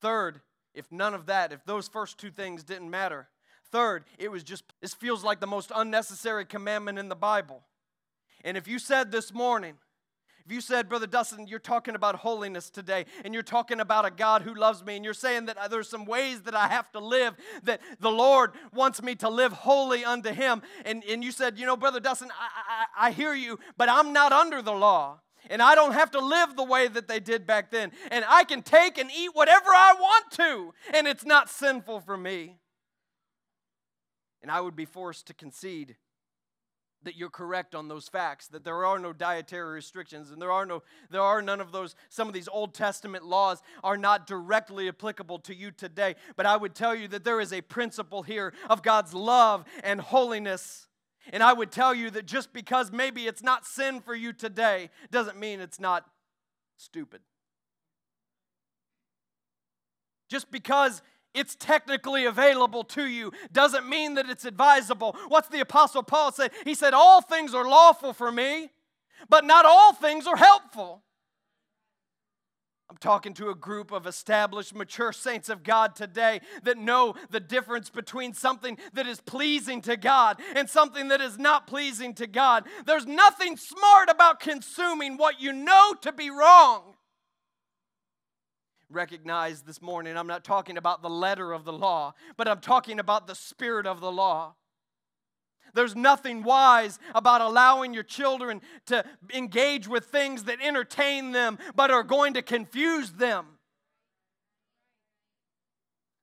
Third, 0.00 0.40
if 0.74 0.90
none 0.90 1.14
of 1.14 1.26
that, 1.26 1.52
if 1.52 1.64
those 1.64 1.88
first 1.88 2.18
two 2.18 2.30
things 2.30 2.64
didn't 2.64 2.90
matter. 2.90 3.28
Third, 3.70 4.04
it 4.18 4.30
was 4.30 4.42
just, 4.42 4.64
this 4.80 4.94
feels 4.94 5.22
like 5.22 5.40
the 5.40 5.46
most 5.46 5.70
unnecessary 5.74 6.44
commandment 6.44 6.98
in 6.98 7.08
the 7.08 7.16
Bible. 7.16 7.62
And 8.44 8.56
if 8.56 8.66
you 8.66 8.78
said 8.78 9.12
this 9.12 9.32
morning, 9.32 9.74
if 10.44 10.52
you 10.52 10.60
said, 10.60 10.88
Brother 10.88 11.06
Dustin, 11.06 11.46
you're 11.46 11.58
talking 11.58 11.94
about 11.94 12.16
holiness 12.16 12.70
today, 12.70 13.04
and 13.24 13.34
you're 13.34 13.42
talking 13.42 13.78
about 13.78 14.06
a 14.06 14.10
God 14.10 14.42
who 14.42 14.54
loves 14.54 14.84
me, 14.84 14.96
and 14.96 15.04
you're 15.04 15.14
saying 15.14 15.46
that 15.46 15.70
there's 15.70 15.88
some 15.88 16.06
ways 16.06 16.42
that 16.42 16.54
I 16.54 16.66
have 16.66 16.90
to 16.92 16.98
live, 16.98 17.36
that 17.64 17.80
the 18.00 18.10
Lord 18.10 18.52
wants 18.72 19.02
me 19.02 19.14
to 19.16 19.28
live 19.28 19.52
holy 19.52 20.04
unto 20.04 20.30
Him, 20.30 20.62
and, 20.84 21.04
and 21.04 21.22
you 21.22 21.30
said, 21.30 21.58
You 21.58 21.66
know, 21.66 21.76
Brother 21.76 22.00
Dustin, 22.00 22.30
I, 22.30 23.04
I, 23.04 23.08
I 23.08 23.10
hear 23.12 23.34
you, 23.34 23.60
but 23.76 23.88
I'm 23.88 24.12
not 24.12 24.32
under 24.32 24.62
the 24.62 24.72
law 24.72 25.20
and 25.48 25.62
I 25.62 25.74
don't 25.74 25.92
have 25.92 26.10
to 26.12 26.20
live 26.20 26.56
the 26.56 26.64
way 26.64 26.88
that 26.88 27.08
they 27.08 27.20
did 27.20 27.46
back 27.46 27.70
then. 27.70 27.92
And 28.10 28.24
I 28.28 28.44
can 28.44 28.62
take 28.62 28.98
and 28.98 29.10
eat 29.10 29.30
whatever 29.32 29.68
I 29.68 29.94
want 29.98 30.30
to, 30.32 30.74
and 30.94 31.06
it's 31.06 31.24
not 31.24 31.48
sinful 31.48 32.00
for 32.00 32.16
me. 32.16 32.58
And 34.42 34.50
I 34.50 34.60
would 34.60 34.76
be 34.76 34.84
forced 34.86 35.26
to 35.26 35.34
concede 35.34 35.96
that 37.02 37.16
you're 37.16 37.30
correct 37.30 37.74
on 37.74 37.88
those 37.88 38.08
facts 38.08 38.48
that 38.48 38.64
there 38.64 38.84
are 38.84 38.98
no 38.98 39.12
dietary 39.12 39.72
restrictions 39.72 40.30
and 40.30 40.40
there 40.40 40.52
are 40.52 40.66
no 40.66 40.82
there 41.10 41.22
are 41.22 41.40
none 41.40 41.60
of 41.60 41.72
those 41.72 41.94
some 42.08 42.28
of 42.28 42.34
these 42.34 42.48
old 42.48 42.74
testament 42.74 43.24
laws 43.24 43.62
are 43.82 43.96
not 43.96 44.26
directly 44.26 44.88
applicable 44.88 45.38
to 45.38 45.54
you 45.54 45.70
today 45.70 46.14
but 46.36 46.44
i 46.44 46.56
would 46.56 46.74
tell 46.74 46.94
you 46.94 47.08
that 47.08 47.24
there 47.24 47.40
is 47.40 47.52
a 47.52 47.62
principle 47.62 48.22
here 48.22 48.52
of 48.68 48.82
god's 48.82 49.14
love 49.14 49.64
and 49.82 50.00
holiness 50.00 50.88
and 51.32 51.42
I 51.42 51.52
would 51.52 51.70
tell 51.70 51.94
you 51.94 52.10
that 52.10 52.26
just 52.26 52.52
because 52.52 52.90
maybe 52.90 53.26
it's 53.26 53.42
not 53.42 53.66
sin 53.66 54.00
for 54.00 54.14
you 54.14 54.32
today 54.32 54.90
doesn't 55.10 55.38
mean 55.38 55.60
it's 55.60 55.80
not 55.80 56.06
stupid. 56.76 57.20
Just 60.28 60.50
because 60.50 61.02
it's 61.34 61.54
technically 61.54 62.24
available 62.24 62.84
to 62.84 63.06
you 63.06 63.32
doesn't 63.52 63.88
mean 63.88 64.14
that 64.14 64.28
it's 64.28 64.44
advisable. 64.44 65.16
What's 65.28 65.48
the 65.48 65.60
Apostle 65.60 66.02
Paul 66.02 66.32
say? 66.32 66.48
He 66.64 66.74
said, 66.74 66.94
All 66.94 67.20
things 67.20 67.54
are 67.54 67.68
lawful 67.68 68.12
for 68.12 68.32
me, 68.32 68.70
but 69.28 69.44
not 69.44 69.64
all 69.64 69.92
things 69.92 70.26
are 70.26 70.36
helpful. 70.36 71.02
I'm 72.90 72.96
talking 72.96 73.34
to 73.34 73.50
a 73.50 73.54
group 73.54 73.92
of 73.92 74.08
established, 74.08 74.74
mature 74.74 75.12
saints 75.12 75.48
of 75.48 75.62
God 75.62 75.94
today 75.94 76.40
that 76.64 76.76
know 76.76 77.14
the 77.30 77.38
difference 77.38 77.88
between 77.88 78.34
something 78.34 78.78
that 78.94 79.06
is 79.06 79.20
pleasing 79.20 79.80
to 79.82 79.96
God 79.96 80.40
and 80.56 80.68
something 80.68 81.06
that 81.08 81.20
is 81.20 81.38
not 81.38 81.68
pleasing 81.68 82.14
to 82.14 82.26
God. 82.26 82.66
There's 82.86 83.06
nothing 83.06 83.56
smart 83.56 84.10
about 84.10 84.40
consuming 84.40 85.16
what 85.18 85.40
you 85.40 85.52
know 85.52 85.94
to 86.00 86.10
be 86.10 86.30
wrong. 86.30 86.96
Recognize 88.88 89.62
this 89.62 89.80
morning, 89.80 90.16
I'm 90.16 90.26
not 90.26 90.42
talking 90.42 90.76
about 90.76 91.00
the 91.00 91.08
letter 91.08 91.52
of 91.52 91.64
the 91.64 91.72
law, 91.72 92.14
but 92.36 92.48
I'm 92.48 92.58
talking 92.58 92.98
about 92.98 93.28
the 93.28 93.36
spirit 93.36 93.86
of 93.86 94.00
the 94.00 94.10
law. 94.10 94.56
There's 95.74 95.96
nothing 95.96 96.42
wise 96.42 96.98
about 97.14 97.40
allowing 97.40 97.94
your 97.94 98.02
children 98.02 98.60
to 98.86 99.04
engage 99.34 99.88
with 99.88 100.06
things 100.06 100.44
that 100.44 100.58
entertain 100.62 101.32
them 101.32 101.58
but 101.74 101.90
are 101.90 102.02
going 102.02 102.34
to 102.34 102.42
confuse 102.42 103.12
them. 103.12 103.46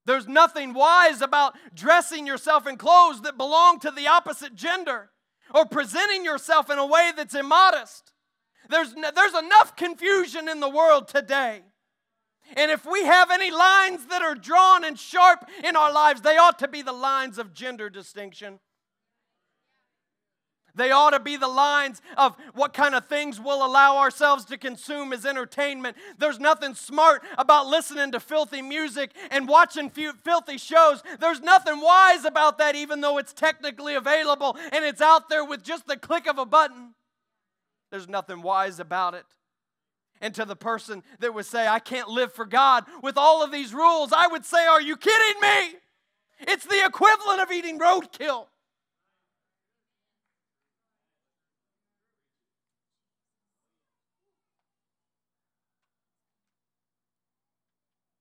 There's 0.05 0.27
nothing 0.27 0.73
wise 0.73 1.21
about 1.21 1.55
dressing 1.73 2.25
yourself 2.25 2.65
in 2.65 2.77
clothes 2.77 3.21
that 3.21 3.37
belong 3.37 3.79
to 3.79 3.91
the 3.91 4.07
opposite 4.07 4.55
gender 4.55 5.09
or 5.53 5.65
presenting 5.65 6.23
yourself 6.23 6.69
in 6.69 6.77
a 6.77 6.85
way 6.85 7.11
that's 7.15 7.35
immodest. 7.35 8.13
There's, 8.69 8.93
there's 8.93 9.33
enough 9.33 9.75
confusion 9.75 10.47
in 10.47 10.59
the 10.59 10.69
world 10.69 11.07
today. 11.07 11.61
And 12.55 12.71
if 12.71 12.85
we 12.85 13.03
have 13.03 13.31
any 13.31 13.51
lines 13.51 14.05
that 14.05 14.21
are 14.21 14.35
drawn 14.35 14.85
and 14.85 14.97
sharp 14.97 15.45
in 15.63 15.75
our 15.75 15.91
lives, 15.91 16.21
they 16.21 16.37
ought 16.37 16.59
to 16.59 16.67
be 16.67 16.81
the 16.81 16.93
lines 16.93 17.37
of 17.37 17.53
gender 17.53 17.89
distinction. 17.89 18.59
They 20.77 20.91
ought 20.91 21.09
to 21.09 21.19
be 21.19 21.35
the 21.35 21.47
lines 21.47 22.01
of 22.17 22.37
what 22.53 22.73
kind 22.73 22.95
of 22.95 23.07
things 23.07 23.39
we'll 23.39 23.65
allow 23.65 23.97
ourselves 23.97 24.45
to 24.45 24.57
consume 24.57 25.11
as 25.11 25.25
entertainment. 25.25 25.97
There's 26.17 26.39
nothing 26.39 26.75
smart 26.75 27.23
about 27.37 27.67
listening 27.67 28.11
to 28.13 28.19
filthy 28.19 28.61
music 28.61 29.11
and 29.31 29.47
watching 29.47 29.89
filthy 29.89 30.57
shows. 30.57 31.03
There's 31.19 31.41
nothing 31.41 31.81
wise 31.81 32.23
about 32.25 32.59
that, 32.59 32.75
even 32.75 33.01
though 33.01 33.17
it's 33.17 33.33
technically 33.33 33.95
available 33.95 34.55
and 34.71 34.85
it's 34.85 35.01
out 35.01 35.29
there 35.29 35.43
with 35.43 35.63
just 35.63 35.87
the 35.87 35.97
click 35.97 36.27
of 36.27 36.37
a 36.37 36.45
button. 36.45 36.93
There's 37.91 38.07
nothing 38.07 38.41
wise 38.41 38.79
about 38.79 39.13
it. 39.13 39.25
And 40.19 40.33
to 40.35 40.45
the 40.45 40.55
person 40.55 41.03
that 41.19 41.33
would 41.33 41.45
say, 41.45 41.67
I 41.67 41.79
can't 41.79 42.09
live 42.09 42.33
for 42.33 42.45
God 42.45 42.85
with 43.03 43.17
all 43.17 43.43
of 43.43 43.51
these 43.51 43.73
rules, 43.73 44.11
I 44.11 44.27
would 44.27 44.45
say, 44.45 44.65
Are 44.65 44.81
you 44.81 44.97
kidding 44.97 45.41
me? 45.41 45.79
It's 46.39 46.65
the 46.65 46.83
equivalent 46.85 47.41
of 47.41 47.51
eating 47.51 47.79
roadkill. 47.79 48.47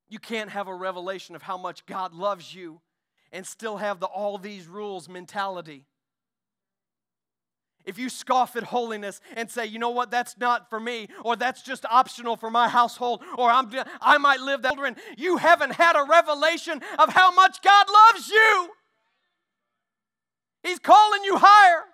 You 0.09 0.19
can't 0.19 0.51
have 0.51 0.69
a 0.69 0.75
revelation 0.75 1.35
of 1.35 1.43
how 1.43 1.57
much 1.57 1.85
God 1.87 2.15
loves 2.15 2.55
you 2.55 2.81
and 3.33 3.47
still 3.47 3.79
have 3.79 4.01
the 4.01 4.07
all 4.07 4.39
these 4.39 4.67
rules 4.67 5.09
mentality. 5.09 5.85
If 7.85 7.99
you 7.99 8.09
scoff 8.09 8.57
at 8.57 8.65
holiness 8.65 9.21
and 9.37 9.49
say, 9.49 9.67
you 9.67 9.79
know 9.79 9.91
what, 9.91 10.11
that's 10.11 10.37
not 10.39 10.69
for 10.69 10.81
me, 10.81 11.09
or 11.25 11.37
that's 11.37 11.63
just 11.63 11.85
optional 11.87 12.37
for 12.37 12.51
my 12.51 12.69
household, 12.69 13.23
or 13.39 13.49
I'm, 13.49 13.71
I 14.01 14.19
might 14.19 14.41
live 14.41 14.63
that, 14.63 14.73
children, 14.75 14.97
you 15.17 15.37
haven't 15.37 15.73
had 15.73 15.95
a 15.97 16.05
revelation 16.05 16.83
of 16.99 17.11
how 17.11 17.31
much 17.31 17.63
God 17.63 17.87
loves 17.89 18.29
you. 18.29 18.71
He's 20.65 20.81
calling 20.81 21.23
you 21.23 21.37
higher. 21.37 21.85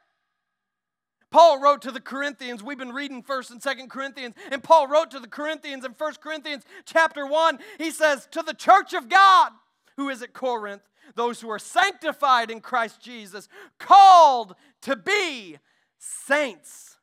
Paul 1.32 1.60
wrote 1.60 1.82
to 1.82 1.90
the 1.90 2.00
Corinthians. 2.00 2.62
We've 2.62 2.78
been 2.78 2.92
reading 2.92 3.22
1st 3.22 3.50
and 3.52 3.60
2nd 3.60 3.88
Corinthians, 3.88 4.34
and 4.50 4.62
Paul 4.62 4.86
wrote 4.86 5.10
to 5.12 5.18
the 5.18 5.26
Corinthians 5.26 5.84
in 5.84 5.92
1 5.92 6.14
Corinthians 6.22 6.64
chapter 6.84 7.26
1. 7.26 7.58
He 7.78 7.90
says, 7.90 8.28
To 8.32 8.42
the 8.42 8.54
church 8.54 8.92
of 8.92 9.08
God 9.08 9.52
who 9.96 10.10
is 10.10 10.22
at 10.22 10.34
Corinth, 10.34 10.82
those 11.14 11.40
who 11.40 11.50
are 11.50 11.58
sanctified 11.58 12.50
in 12.50 12.60
Christ 12.60 13.00
Jesus, 13.00 13.48
called 13.78 14.54
to 14.82 14.94
be 14.94 15.58
saints. 15.98 16.98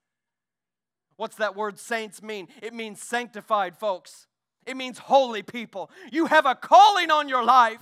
What's 1.17 1.35
that 1.37 1.55
word 1.55 1.79
saints 1.79 2.21
mean? 2.21 2.47
It 2.61 2.73
means 2.73 3.01
sanctified 3.01 3.75
folks. 3.75 4.27
It 4.65 4.77
means 4.77 4.99
holy 4.99 5.41
people. 5.41 5.89
You 6.11 6.27
have 6.27 6.45
a 6.45 6.53
calling 6.53 7.09
on 7.09 7.27
your 7.27 7.43
life. 7.43 7.81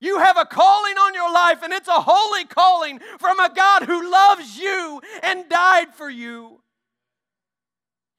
You 0.00 0.18
have 0.18 0.36
a 0.36 0.44
calling 0.44 0.96
on 0.96 1.14
your 1.14 1.32
life, 1.32 1.62
and 1.62 1.72
it's 1.72 1.88
a 1.88 1.92
holy 1.92 2.44
calling 2.44 3.00
from 3.18 3.40
a 3.40 3.52
God 3.54 3.84
who 3.84 4.10
loves 4.10 4.58
you 4.58 5.00
and 5.22 5.48
died 5.48 5.94
for 5.94 6.10
you. 6.10 6.60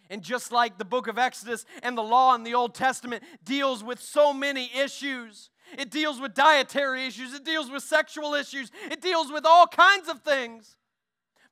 And 0.10 0.22
just 0.22 0.52
like 0.52 0.78
the 0.78 0.86
book 0.86 1.08
of 1.08 1.18
Exodus 1.18 1.66
and 1.82 1.98
the 1.98 2.04
law 2.04 2.36
in 2.36 2.44
the 2.44 2.54
Old 2.54 2.76
Testament 2.76 3.24
deals 3.44 3.84
with 3.84 4.00
so 4.00 4.34
many 4.34 4.70
issues, 4.76 5.50
it 5.78 5.90
deals 5.90 6.20
with 6.20 6.34
dietary 6.34 7.08
issues, 7.08 7.34
it 7.34 7.44
deals 7.44 7.72
with 7.72 7.84
sexual 7.84 8.36
issues, 8.36 8.72
it 8.90 9.02
deals 9.02 9.32
with 9.32 9.46
all 9.46 9.68
kinds 9.68 10.08
of 10.08 10.22
things. 10.22 10.78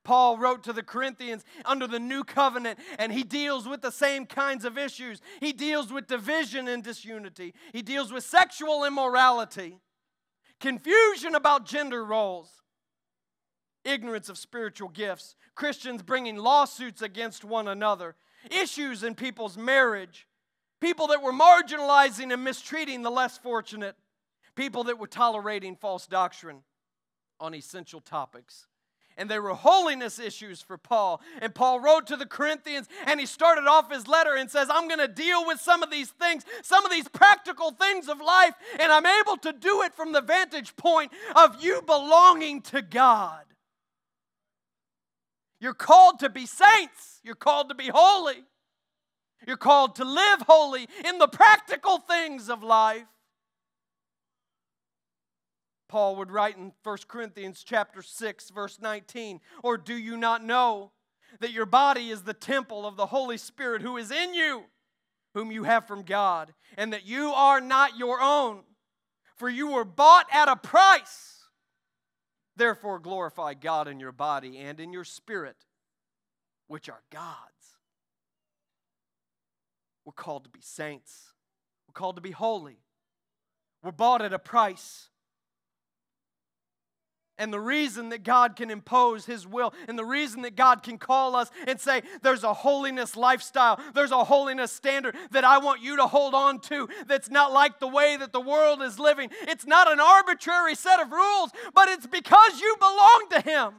Paul 0.03 0.37
wrote 0.37 0.63
to 0.63 0.73
the 0.73 0.83
Corinthians 0.83 1.45
under 1.65 1.87
the 1.87 1.99
new 1.99 2.23
covenant, 2.23 2.77
and 2.99 3.11
he 3.11 3.23
deals 3.23 3.67
with 3.67 3.81
the 3.81 3.91
same 3.91 4.25
kinds 4.25 4.65
of 4.65 4.77
issues. 4.77 5.21
He 5.39 5.53
deals 5.53 5.93
with 5.93 6.07
division 6.07 6.67
and 6.67 6.83
disunity, 6.83 7.53
he 7.71 7.81
deals 7.81 8.11
with 8.11 8.23
sexual 8.23 8.83
immorality 8.83 9.79
confusion 10.59 11.35
about 11.35 11.65
gender 11.65 12.03
roles, 12.03 12.61
ignorance 13.83 14.29
of 14.29 14.37
spiritual 14.37 14.89
gifts, 14.89 15.35
Christians 15.55 16.01
bringing 16.01 16.37
lawsuits 16.37 17.01
against 17.01 17.43
one 17.43 17.67
another, 17.67 18.15
issues 18.49 19.03
in 19.03 19.15
people's 19.15 19.57
marriage, 19.57 20.27
people 20.79 21.07
that 21.07 21.21
were 21.21 21.33
marginalizing 21.33 22.33
and 22.33 22.43
mistreating 22.43 23.01
the 23.01 23.11
less 23.11 23.37
fortunate, 23.37 23.95
people 24.55 24.85
that 24.85 24.99
were 24.99 25.07
tolerating 25.07 25.75
false 25.75 26.07
doctrine 26.07 26.63
on 27.39 27.53
essential 27.53 27.99
topics 27.99 28.67
and 29.17 29.29
they 29.29 29.39
were 29.39 29.53
holiness 29.53 30.19
issues 30.19 30.61
for 30.61 30.77
Paul. 30.77 31.21
And 31.41 31.53
Paul 31.53 31.79
wrote 31.79 32.07
to 32.07 32.15
the 32.15 32.25
Corinthians 32.25 32.87
and 33.05 33.19
he 33.19 33.25
started 33.25 33.67
off 33.67 33.91
his 33.91 34.07
letter 34.07 34.35
and 34.35 34.49
says, 34.49 34.67
I'm 34.69 34.87
going 34.87 34.99
to 34.99 35.07
deal 35.07 35.45
with 35.45 35.59
some 35.59 35.83
of 35.83 35.91
these 35.91 36.09
things, 36.09 36.43
some 36.61 36.85
of 36.85 36.91
these 36.91 37.07
practical 37.07 37.71
things 37.71 38.07
of 38.09 38.19
life, 38.19 38.53
and 38.79 38.91
I'm 38.91 39.05
able 39.05 39.37
to 39.37 39.53
do 39.53 39.81
it 39.83 39.93
from 39.93 40.11
the 40.11 40.21
vantage 40.21 40.75
point 40.75 41.11
of 41.35 41.63
you 41.63 41.81
belonging 41.85 42.61
to 42.63 42.81
God. 42.81 43.43
You're 45.59 45.73
called 45.73 46.19
to 46.19 46.29
be 46.29 46.45
saints, 46.45 47.21
you're 47.23 47.35
called 47.35 47.69
to 47.69 47.75
be 47.75 47.89
holy, 47.93 48.43
you're 49.47 49.57
called 49.57 49.95
to 49.95 50.05
live 50.05 50.41
holy 50.47 50.87
in 51.05 51.19
the 51.19 51.27
practical 51.27 51.99
things 51.99 52.49
of 52.49 52.63
life. 52.63 53.05
Paul 55.93 56.15
would 56.15 56.31
write 56.31 56.57
in 56.57 56.71
1 56.81 56.97
Corinthians 57.07 57.63
chapter 57.63 58.01
6 58.01 58.49
verse 58.49 58.79
19, 58.81 59.39
or 59.61 59.77
do 59.77 59.93
you 59.93 60.17
not 60.17 60.43
know 60.43 60.91
that 61.39 61.51
your 61.51 61.67
body 61.67 62.09
is 62.09 62.23
the 62.23 62.33
temple 62.33 62.87
of 62.87 62.95
the 62.95 63.05
Holy 63.05 63.37
Spirit 63.37 63.83
who 63.83 63.97
is 63.97 64.09
in 64.09 64.33
you, 64.33 64.63
whom 65.35 65.51
you 65.51 65.65
have 65.65 65.85
from 65.85 66.01
God, 66.01 66.51
and 66.79 66.93
that 66.93 67.05
you 67.05 67.29
are 67.29 67.61
not 67.61 67.95
your 67.95 68.19
own, 68.19 68.63
for 69.35 69.47
you 69.47 69.67
were 69.67 69.85
bought 69.85 70.25
at 70.31 70.47
a 70.47 70.55
price. 70.55 71.43
Therefore 72.55 72.97
glorify 72.97 73.53
God 73.53 73.87
in 73.87 73.99
your 73.99 74.11
body 74.11 74.57
and 74.57 74.79
in 74.79 74.93
your 74.93 75.03
spirit, 75.03 75.57
which 76.65 76.89
are 76.89 77.03
God's. 77.11 77.77
We're 80.05 80.13
called 80.13 80.45
to 80.45 80.49
be 80.49 80.61
saints. 80.63 81.33
We're 81.87 81.99
called 81.99 82.15
to 82.15 82.21
be 82.23 82.31
holy. 82.31 82.79
We're 83.83 83.91
bought 83.91 84.23
at 84.23 84.33
a 84.33 84.39
price. 84.39 85.09
And 87.37 87.51
the 87.51 87.59
reason 87.59 88.09
that 88.09 88.23
God 88.23 88.55
can 88.55 88.69
impose 88.69 89.25
His 89.25 89.47
will, 89.47 89.73
and 89.87 89.97
the 89.97 90.05
reason 90.05 90.43
that 90.43 90.55
God 90.55 90.83
can 90.83 90.99
call 90.99 91.35
us 91.35 91.49
and 91.67 91.79
say, 91.79 92.03
There's 92.21 92.43
a 92.43 92.53
holiness 92.53 93.15
lifestyle, 93.15 93.79
there's 93.95 94.11
a 94.11 94.23
holiness 94.23 94.71
standard 94.71 95.15
that 95.31 95.43
I 95.43 95.57
want 95.57 95.81
you 95.81 95.97
to 95.97 96.05
hold 96.05 96.35
on 96.35 96.59
to 96.61 96.87
that's 97.07 97.31
not 97.31 97.51
like 97.51 97.79
the 97.79 97.87
way 97.87 98.17
that 98.17 98.33
the 98.33 98.41
world 98.41 98.83
is 98.83 98.99
living. 98.99 99.29
It's 99.43 99.65
not 99.65 99.91
an 99.91 99.99
arbitrary 99.99 100.75
set 100.75 100.99
of 100.99 101.11
rules, 101.11 101.51
but 101.73 101.89
it's 101.89 102.07
because 102.07 102.61
you 102.61 102.75
belong 102.79 103.25
to 103.31 103.41
Him. 103.41 103.73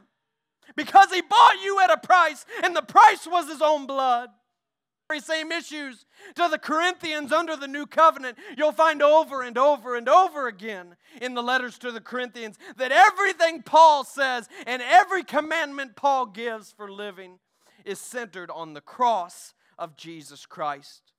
Because 0.75 1.13
He 1.13 1.23
bought 1.23 1.63
you 1.63 1.81
at 1.81 1.93
a 1.93 1.97
price, 1.97 2.45
and 2.65 2.75
the 2.75 2.83
price 2.83 3.27
was 3.27 3.49
His 3.49 3.63
own 3.63 3.87
blood 3.87 4.31
same 5.21 5.53
issues 5.53 6.07
to 6.35 6.49
the 6.49 6.59
Corinthians 6.59 7.33
under 7.33 7.57
the 7.57 7.69
new 7.69 7.87
covenant. 7.87 8.39
You'll 8.57 8.73
find 8.73 9.03
over 9.03 9.43
and 9.43 9.57
over 9.59 9.97
and 9.97 10.09
over 10.09 10.49
again 10.49 10.97
in 11.21 11.35
the 11.35 11.43
letters 11.43 11.79
to 11.79 11.93
the 11.93 12.01
Corinthians 12.01 12.59
that 12.77 12.93
everything 12.93 13.63
Paul 13.63 14.05
says 14.05 14.49
and 14.67 14.83
every 14.83 15.25
commandment 15.25 15.97
Paul 15.97 16.27
gives 16.27 16.73
for 16.73 16.91
living 16.91 17.39
is 17.85 18.01
centered 18.01 18.51
on 18.51 18.75
the 18.75 18.81
cross 18.81 19.55
of 19.79 19.97
Jesus 19.97 20.47
Christ. 20.47 21.13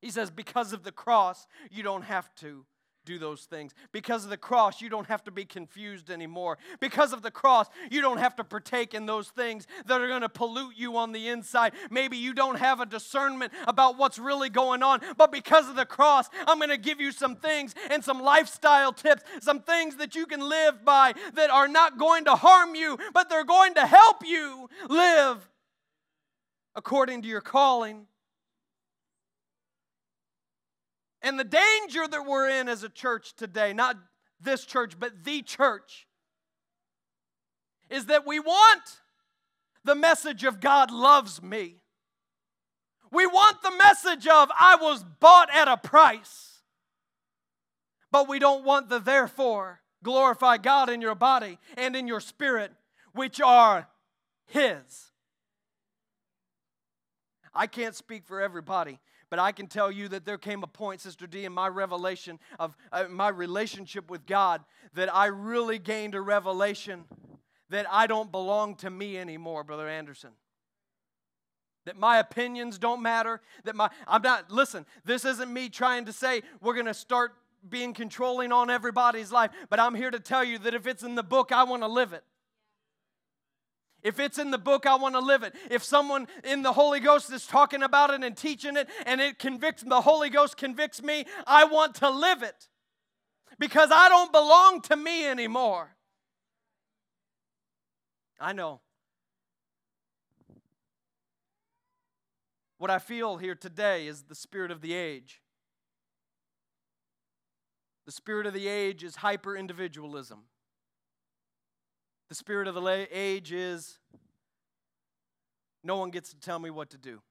He 0.00 0.10
says, 0.10 0.30
because 0.30 0.72
of 0.72 0.84
the 0.84 0.92
cross, 0.92 1.46
you 1.70 1.82
don't 1.82 2.02
have 2.02 2.34
to 2.36 2.64
do 3.08 3.18
those 3.18 3.44
things. 3.44 3.72
Because 3.90 4.24
of 4.24 4.30
the 4.30 4.36
cross, 4.36 4.82
you 4.82 4.90
don't 4.90 5.06
have 5.06 5.24
to 5.24 5.30
be 5.30 5.46
confused 5.46 6.10
anymore. 6.10 6.58
Because 6.78 7.14
of 7.14 7.22
the 7.22 7.30
cross, 7.30 7.66
you 7.90 8.02
don't 8.02 8.18
have 8.18 8.36
to 8.36 8.44
partake 8.44 8.92
in 8.92 9.06
those 9.06 9.28
things 9.28 9.66
that 9.86 10.00
are 10.02 10.08
going 10.08 10.20
to 10.20 10.28
pollute 10.28 10.74
you 10.76 10.98
on 10.98 11.12
the 11.12 11.28
inside. 11.28 11.72
Maybe 11.90 12.18
you 12.18 12.34
don't 12.34 12.58
have 12.58 12.80
a 12.80 12.86
discernment 12.86 13.52
about 13.66 13.96
what's 13.96 14.18
really 14.18 14.50
going 14.50 14.82
on, 14.82 15.00
but 15.16 15.32
because 15.32 15.70
of 15.70 15.76
the 15.76 15.86
cross, 15.86 16.28
I'm 16.46 16.58
going 16.58 16.68
to 16.68 16.76
give 16.76 17.00
you 17.00 17.10
some 17.10 17.34
things 17.34 17.74
and 17.90 18.04
some 18.04 18.22
lifestyle 18.22 18.92
tips, 18.92 19.22
some 19.40 19.60
things 19.60 19.96
that 19.96 20.14
you 20.14 20.26
can 20.26 20.46
live 20.46 20.84
by 20.84 21.14
that 21.34 21.48
are 21.48 21.68
not 21.68 21.98
going 21.98 22.26
to 22.26 22.34
harm 22.34 22.74
you, 22.74 22.98
but 23.14 23.30
they're 23.30 23.42
going 23.42 23.72
to 23.74 23.86
help 23.86 24.18
you 24.22 24.68
live 24.90 25.48
according 26.76 27.22
to 27.22 27.28
your 27.28 27.40
calling. 27.40 28.06
And 31.22 31.38
the 31.38 31.44
danger 31.44 32.06
that 32.06 32.26
we're 32.26 32.48
in 32.48 32.68
as 32.68 32.84
a 32.84 32.88
church 32.88 33.34
today, 33.36 33.72
not 33.72 33.96
this 34.40 34.64
church, 34.64 34.98
but 34.98 35.24
the 35.24 35.42
church, 35.42 36.06
is 37.90 38.06
that 38.06 38.26
we 38.26 38.38
want 38.38 38.82
the 39.84 39.94
message 39.94 40.44
of 40.44 40.60
God 40.60 40.90
loves 40.90 41.42
me. 41.42 41.76
We 43.10 43.26
want 43.26 43.62
the 43.62 43.72
message 43.78 44.26
of 44.26 44.50
I 44.58 44.76
was 44.80 45.04
bought 45.18 45.48
at 45.52 45.66
a 45.66 45.76
price. 45.76 46.60
But 48.10 48.28
we 48.28 48.38
don't 48.38 48.64
want 48.64 48.88
the 48.88 48.98
therefore 48.98 49.80
glorify 50.02 50.58
God 50.58 50.88
in 50.88 51.00
your 51.00 51.14
body 51.14 51.58
and 51.76 51.96
in 51.96 52.06
your 52.06 52.20
spirit, 52.20 52.72
which 53.12 53.40
are 53.40 53.88
His. 54.46 55.10
I 57.54 57.66
can't 57.66 57.94
speak 57.94 58.24
for 58.26 58.40
everybody, 58.40 59.00
but 59.30 59.38
I 59.38 59.52
can 59.52 59.66
tell 59.66 59.90
you 59.90 60.08
that 60.08 60.24
there 60.24 60.38
came 60.38 60.62
a 60.62 60.66
point, 60.66 61.00
Sister 61.00 61.26
D, 61.26 61.44
in 61.44 61.52
my 61.52 61.68
revelation 61.68 62.38
of 62.58 62.76
uh, 62.92 63.04
my 63.10 63.28
relationship 63.28 64.10
with 64.10 64.26
God, 64.26 64.62
that 64.94 65.14
I 65.14 65.26
really 65.26 65.78
gained 65.78 66.14
a 66.14 66.20
revelation 66.20 67.04
that 67.70 67.86
I 67.90 68.06
don't 68.06 68.32
belong 68.32 68.76
to 68.76 68.90
me 68.90 69.18
anymore, 69.18 69.64
Brother 69.64 69.88
Anderson. 69.88 70.30
That 71.84 71.96
my 71.96 72.18
opinions 72.18 72.78
don't 72.78 73.02
matter. 73.02 73.40
That 73.64 73.76
my, 73.76 73.90
I'm 74.06 74.22
not, 74.22 74.50
listen, 74.50 74.86
this 75.04 75.24
isn't 75.24 75.52
me 75.52 75.68
trying 75.68 76.06
to 76.06 76.12
say 76.12 76.42
we're 76.60 76.74
going 76.74 76.86
to 76.86 76.94
start 76.94 77.32
being 77.68 77.92
controlling 77.92 78.52
on 78.52 78.70
everybody's 78.70 79.32
life, 79.32 79.50
but 79.68 79.80
I'm 79.80 79.94
here 79.94 80.10
to 80.10 80.20
tell 80.20 80.44
you 80.44 80.58
that 80.60 80.74
if 80.74 80.86
it's 80.86 81.02
in 81.02 81.14
the 81.14 81.22
book, 81.22 81.52
I 81.52 81.64
want 81.64 81.82
to 81.82 81.88
live 81.88 82.12
it. 82.12 82.24
If 84.02 84.20
it's 84.20 84.38
in 84.38 84.50
the 84.50 84.58
book, 84.58 84.86
I 84.86 84.94
want 84.94 85.14
to 85.14 85.20
live 85.20 85.42
it. 85.42 85.54
If 85.70 85.82
someone 85.82 86.28
in 86.44 86.62
the 86.62 86.72
Holy 86.72 87.00
Ghost 87.00 87.32
is 87.32 87.46
talking 87.46 87.82
about 87.82 88.10
it 88.10 88.22
and 88.22 88.36
teaching 88.36 88.76
it 88.76 88.88
and 89.04 89.20
it 89.20 89.38
convicts, 89.38 89.82
the 89.82 90.00
Holy 90.02 90.30
Ghost 90.30 90.56
convicts 90.56 91.02
me, 91.02 91.24
I 91.46 91.64
want 91.64 91.96
to 91.96 92.10
live 92.10 92.42
it 92.42 92.68
because 93.58 93.90
I 93.92 94.08
don't 94.08 94.32
belong 94.32 94.80
to 94.82 94.96
me 94.96 95.26
anymore. 95.26 95.96
I 98.40 98.52
know. 98.52 98.80
What 102.78 102.92
I 102.92 103.00
feel 103.00 103.38
here 103.38 103.56
today 103.56 104.06
is 104.06 104.22
the 104.22 104.36
spirit 104.36 104.70
of 104.70 104.80
the 104.80 104.94
age. 104.94 105.42
The 108.06 108.12
spirit 108.12 108.46
of 108.46 108.54
the 108.54 108.68
age 108.68 109.02
is 109.02 109.16
hyper 109.16 109.56
individualism. 109.56 110.44
The 112.28 112.34
spirit 112.34 112.68
of 112.68 112.74
the 112.74 113.08
age 113.10 113.52
is 113.52 113.98
no 115.82 115.96
one 115.96 116.10
gets 116.10 116.30
to 116.30 116.38
tell 116.38 116.58
me 116.58 116.70
what 116.70 116.90
to 116.90 116.98
do. 116.98 117.22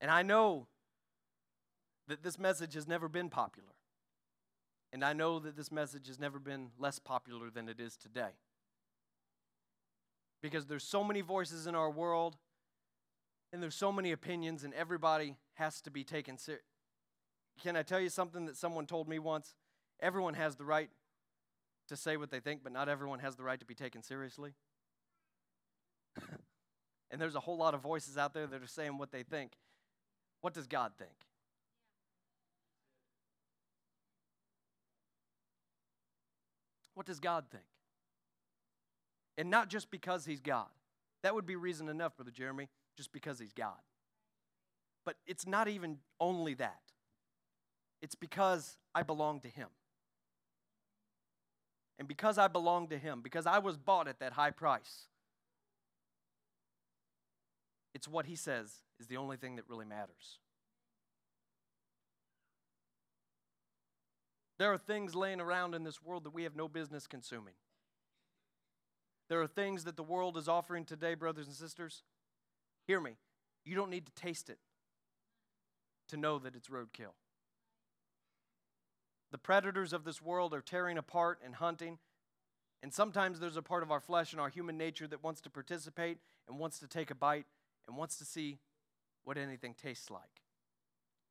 And 0.00 0.10
I 0.10 0.22
know 0.22 0.66
that 2.06 2.22
this 2.22 2.38
message 2.38 2.74
has 2.74 2.86
never 2.86 3.08
been 3.08 3.28
popular. 3.30 3.74
And 4.92 5.04
I 5.04 5.14
know 5.14 5.38
that 5.40 5.56
this 5.56 5.72
message 5.72 6.06
has 6.06 6.20
never 6.20 6.38
been 6.38 6.68
less 6.78 6.98
popular 6.98 7.50
than 7.50 7.68
it 7.68 7.80
is 7.80 7.96
today. 7.96 8.30
Because 10.42 10.66
there's 10.66 10.84
so 10.84 11.02
many 11.02 11.22
voices 11.22 11.66
in 11.66 11.74
our 11.74 11.90
world, 11.90 12.36
and 13.56 13.62
there's 13.62 13.74
so 13.74 13.90
many 13.90 14.12
opinions, 14.12 14.64
and 14.64 14.74
everybody 14.74 15.34
has 15.54 15.80
to 15.80 15.90
be 15.90 16.04
taken 16.04 16.36
serious. 16.36 16.62
Can 17.62 17.74
I 17.74 17.82
tell 17.82 17.98
you 17.98 18.10
something 18.10 18.44
that 18.44 18.54
someone 18.58 18.84
told 18.84 19.08
me 19.08 19.18
once? 19.18 19.54
Everyone 19.98 20.34
has 20.34 20.56
the 20.56 20.64
right 20.66 20.90
to 21.88 21.96
say 21.96 22.18
what 22.18 22.30
they 22.30 22.38
think, 22.38 22.62
but 22.62 22.70
not 22.70 22.90
everyone 22.90 23.18
has 23.20 23.34
the 23.34 23.42
right 23.42 23.58
to 23.58 23.64
be 23.64 23.74
taken 23.74 24.02
seriously. 24.02 24.52
and 27.10 27.18
there's 27.18 27.34
a 27.34 27.40
whole 27.40 27.56
lot 27.56 27.72
of 27.72 27.80
voices 27.80 28.18
out 28.18 28.34
there 28.34 28.46
that 28.46 28.62
are 28.62 28.66
saying 28.66 28.98
what 28.98 29.10
they 29.10 29.22
think. 29.22 29.52
What 30.42 30.52
does 30.52 30.66
God 30.66 30.92
think? 30.98 31.16
What 36.92 37.06
does 37.06 37.20
God 37.20 37.46
think? 37.50 37.64
And 39.38 39.48
not 39.48 39.70
just 39.70 39.90
because 39.90 40.26
He's 40.26 40.40
God. 40.42 40.68
That 41.22 41.34
would 41.34 41.46
be 41.46 41.56
reason 41.56 41.88
enough, 41.88 42.18
Brother 42.18 42.30
Jeremy, 42.30 42.68
just 42.96 43.12
because 43.12 43.38
He's 43.38 43.52
God. 43.52 43.78
But 45.04 45.16
it's 45.26 45.46
not 45.46 45.68
even 45.68 45.98
only 46.20 46.54
that, 46.54 46.80
it's 48.02 48.14
because 48.14 48.76
I 48.94 49.02
belong 49.02 49.40
to 49.40 49.48
Him. 49.48 49.68
And 51.98 52.06
because 52.06 52.36
I 52.36 52.48
belong 52.48 52.88
to 52.88 52.98
Him, 52.98 53.20
because 53.22 53.46
I 53.46 53.58
was 53.58 53.78
bought 53.78 54.06
at 54.06 54.20
that 54.20 54.34
high 54.34 54.50
price, 54.50 55.06
it's 57.94 58.06
what 58.06 58.26
He 58.26 58.36
says 58.36 58.70
is 59.00 59.06
the 59.06 59.16
only 59.16 59.36
thing 59.36 59.56
that 59.56 59.64
really 59.68 59.86
matters. 59.86 60.38
There 64.58 64.72
are 64.72 64.78
things 64.78 65.14
laying 65.14 65.40
around 65.40 65.74
in 65.74 65.84
this 65.84 66.02
world 66.02 66.24
that 66.24 66.34
we 66.34 66.44
have 66.44 66.56
no 66.56 66.68
business 66.68 67.06
consuming. 67.06 67.54
There 69.28 69.42
are 69.42 69.46
things 69.46 69.84
that 69.84 69.96
the 69.96 70.02
world 70.02 70.36
is 70.36 70.48
offering 70.48 70.84
today, 70.84 71.14
brothers 71.14 71.46
and 71.46 71.56
sisters. 71.56 72.02
Hear 72.86 73.00
me. 73.00 73.16
You 73.64 73.74
don't 73.74 73.90
need 73.90 74.06
to 74.06 74.12
taste 74.12 74.48
it 74.48 74.58
to 76.08 76.16
know 76.16 76.38
that 76.38 76.54
it's 76.54 76.68
roadkill. 76.68 77.14
The 79.32 79.38
predators 79.38 79.92
of 79.92 80.04
this 80.04 80.22
world 80.22 80.54
are 80.54 80.60
tearing 80.60 80.96
apart 80.96 81.40
and 81.44 81.56
hunting. 81.56 81.98
And 82.82 82.94
sometimes 82.94 83.40
there's 83.40 83.56
a 83.56 83.62
part 83.62 83.82
of 83.82 83.90
our 83.90 84.00
flesh 84.00 84.32
and 84.32 84.40
our 84.40 84.48
human 84.48 84.78
nature 84.78 85.08
that 85.08 85.24
wants 85.24 85.40
to 85.42 85.50
participate 85.50 86.18
and 86.48 86.58
wants 86.58 86.78
to 86.78 86.86
take 86.86 87.10
a 87.10 87.14
bite 87.14 87.46
and 87.88 87.96
wants 87.96 88.16
to 88.18 88.24
see 88.24 88.60
what 89.24 89.36
anything 89.36 89.74
tastes 89.74 90.10
like. 90.10 90.42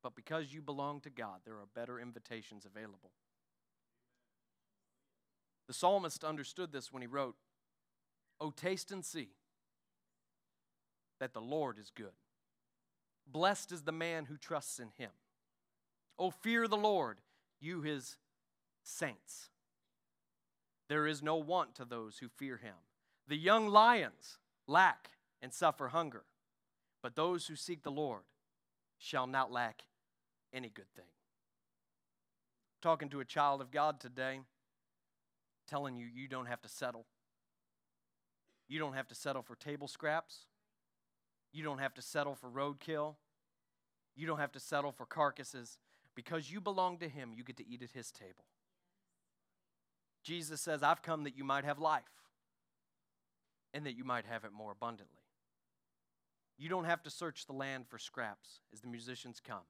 But 0.02 0.14
because 0.14 0.52
you 0.52 0.60
belong 0.60 1.00
to 1.00 1.10
God, 1.10 1.40
there 1.44 1.54
are 1.54 1.66
better 1.74 1.98
invitations 1.98 2.66
available. 2.66 3.12
The 5.66 5.74
psalmist 5.74 6.22
understood 6.22 6.72
this 6.72 6.92
when 6.92 7.02
he 7.02 7.08
wrote, 7.08 7.36
Oh, 8.38 8.50
taste 8.50 8.92
and 8.92 9.04
see 9.04 9.30
that 11.20 11.32
the 11.32 11.40
Lord 11.40 11.78
is 11.78 11.90
good. 11.94 12.12
Blessed 13.26 13.72
is 13.72 13.82
the 13.82 13.92
man 13.92 14.26
who 14.26 14.36
trusts 14.36 14.78
in 14.78 14.88
him. 14.96 15.10
Oh, 16.18 16.30
fear 16.30 16.68
the 16.68 16.76
Lord, 16.76 17.18
you 17.60 17.82
his 17.82 18.16
saints. 18.82 19.50
There 20.88 21.06
is 21.06 21.22
no 21.22 21.36
want 21.36 21.74
to 21.76 21.84
those 21.84 22.18
who 22.18 22.28
fear 22.28 22.58
him. 22.58 22.74
The 23.28 23.36
young 23.36 23.68
lions 23.68 24.38
lack 24.66 25.10
and 25.42 25.52
suffer 25.52 25.88
hunger, 25.88 26.24
but 27.02 27.16
those 27.16 27.46
who 27.46 27.56
seek 27.56 27.82
the 27.82 27.90
Lord 27.90 28.22
shall 28.98 29.26
not 29.26 29.52
lack 29.52 29.82
any 30.52 30.68
good 30.68 30.90
thing. 30.94 31.04
Talking 32.80 33.08
to 33.10 33.20
a 33.20 33.24
child 33.24 33.60
of 33.60 33.72
God 33.72 34.00
today, 34.00 34.40
telling 35.66 35.96
you 35.96 36.06
you 36.06 36.28
don't 36.28 36.46
have 36.46 36.62
to 36.62 36.68
settle. 36.68 37.06
You 38.68 38.78
don't 38.78 38.94
have 38.94 39.08
to 39.08 39.14
settle 39.14 39.42
for 39.42 39.56
table 39.56 39.88
scraps. 39.88 40.46
You 41.56 41.62
don't 41.62 41.78
have 41.78 41.94
to 41.94 42.02
settle 42.02 42.34
for 42.34 42.50
roadkill. 42.50 43.14
You 44.14 44.26
don't 44.26 44.38
have 44.38 44.52
to 44.52 44.60
settle 44.60 44.92
for 44.92 45.06
carcasses. 45.06 45.78
Because 46.14 46.50
you 46.50 46.60
belong 46.60 46.98
to 46.98 47.08
Him, 47.08 47.32
you 47.34 47.42
get 47.44 47.56
to 47.56 47.66
eat 47.66 47.82
at 47.82 47.92
His 47.92 48.10
table. 48.10 48.44
Jesus 50.22 50.60
says, 50.60 50.82
I've 50.82 51.00
come 51.00 51.24
that 51.24 51.34
you 51.34 51.44
might 51.44 51.64
have 51.64 51.78
life 51.78 52.02
and 53.72 53.86
that 53.86 53.96
you 53.96 54.04
might 54.04 54.26
have 54.26 54.44
it 54.44 54.52
more 54.52 54.70
abundantly. 54.70 55.22
You 56.58 56.68
don't 56.68 56.84
have 56.84 57.02
to 57.04 57.10
search 57.10 57.46
the 57.46 57.54
land 57.54 57.86
for 57.88 57.98
scraps 57.98 58.60
as 58.70 58.82
the 58.82 58.88
musicians 58.88 59.40
come. 59.40 59.64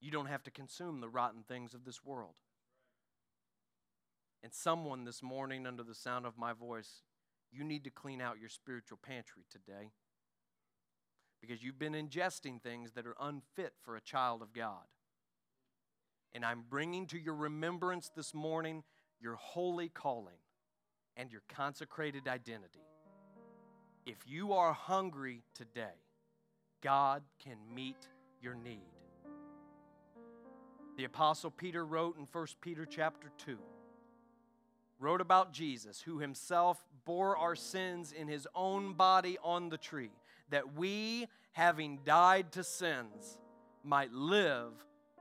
You 0.00 0.10
don't 0.10 0.26
have 0.26 0.42
to 0.42 0.50
consume 0.50 1.00
the 1.00 1.08
rotten 1.08 1.44
things 1.46 1.74
of 1.74 1.84
this 1.84 2.04
world. 2.04 2.34
And 4.42 4.52
someone 4.52 5.04
this 5.04 5.22
morning, 5.22 5.64
under 5.64 5.84
the 5.84 5.94
sound 5.94 6.26
of 6.26 6.36
my 6.36 6.52
voice, 6.52 7.02
you 7.52 7.62
need 7.62 7.84
to 7.84 7.90
clean 7.90 8.20
out 8.20 8.40
your 8.40 8.48
spiritual 8.48 8.98
pantry 9.00 9.44
today 9.48 9.92
because 11.42 11.62
you've 11.62 11.78
been 11.78 11.92
ingesting 11.92 12.62
things 12.62 12.92
that 12.92 13.06
are 13.06 13.16
unfit 13.20 13.74
for 13.82 13.96
a 13.96 14.00
child 14.00 14.40
of 14.40 14.52
God. 14.54 14.86
And 16.32 16.44
I'm 16.44 16.62
bringing 16.70 17.06
to 17.08 17.18
your 17.18 17.34
remembrance 17.34 18.10
this 18.14 18.32
morning 18.32 18.84
your 19.20 19.34
holy 19.34 19.88
calling 19.88 20.38
and 21.16 21.30
your 21.30 21.42
consecrated 21.48 22.28
identity. 22.28 22.80
If 24.06 24.16
you 24.26 24.54
are 24.54 24.72
hungry 24.72 25.42
today, 25.54 25.98
God 26.80 27.22
can 27.42 27.56
meet 27.74 28.08
your 28.40 28.54
need. 28.54 28.80
The 30.96 31.04
apostle 31.04 31.50
Peter 31.50 31.84
wrote 31.84 32.16
in 32.18 32.26
1 32.30 32.46
Peter 32.60 32.86
chapter 32.86 33.30
2 33.38 33.58
wrote 34.98 35.20
about 35.20 35.52
Jesus 35.52 36.00
who 36.00 36.20
himself 36.20 36.84
bore 37.04 37.36
our 37.36 37.56
sins 37.56 38.12
in 38.12 38.28
his 38.28 38.46
own 38.54 38.92
body 38.92 39.36
on 39.42 39.68
the 39.68 39.78
tree 39.78 40.12
that 40.52 40.74
we 40.74 41.26
having 41.52 41.98
died 42.04 42.52
to 42.52 42.64
sins 42.64 43.38
might 43.84 44.12
live 44.12 44.72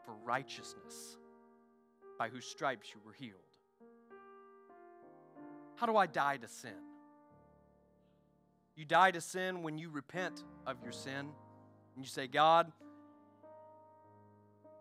for 0.05 0.13
righteousness 0.23 1.17
by 2.17 2.29
whose 2.29 2.45
stripes 2.45 2.93
you 2.93 3.01
were 3.05 3.13
healed. 3.13 3.35
How 5.75 5.87
do 5.87 5.97
I 5.97 6.05
die 6.05 6.37
to 6.37 6.47
sin? 6.47 6.71
You 8.75 8.85
die 8.85 9.11
to 9.11 9.19
sin 9.19 9.63
when 9.63 9.77
you 9.77 9.89
repent 9.89 10.43
of 10.65 10.77
your 10.83 10.93
sin 10.93 11.27
and 11.95 12.05
you 12.05 12.05
say, 12.05 12.27
God, 12.27 12.71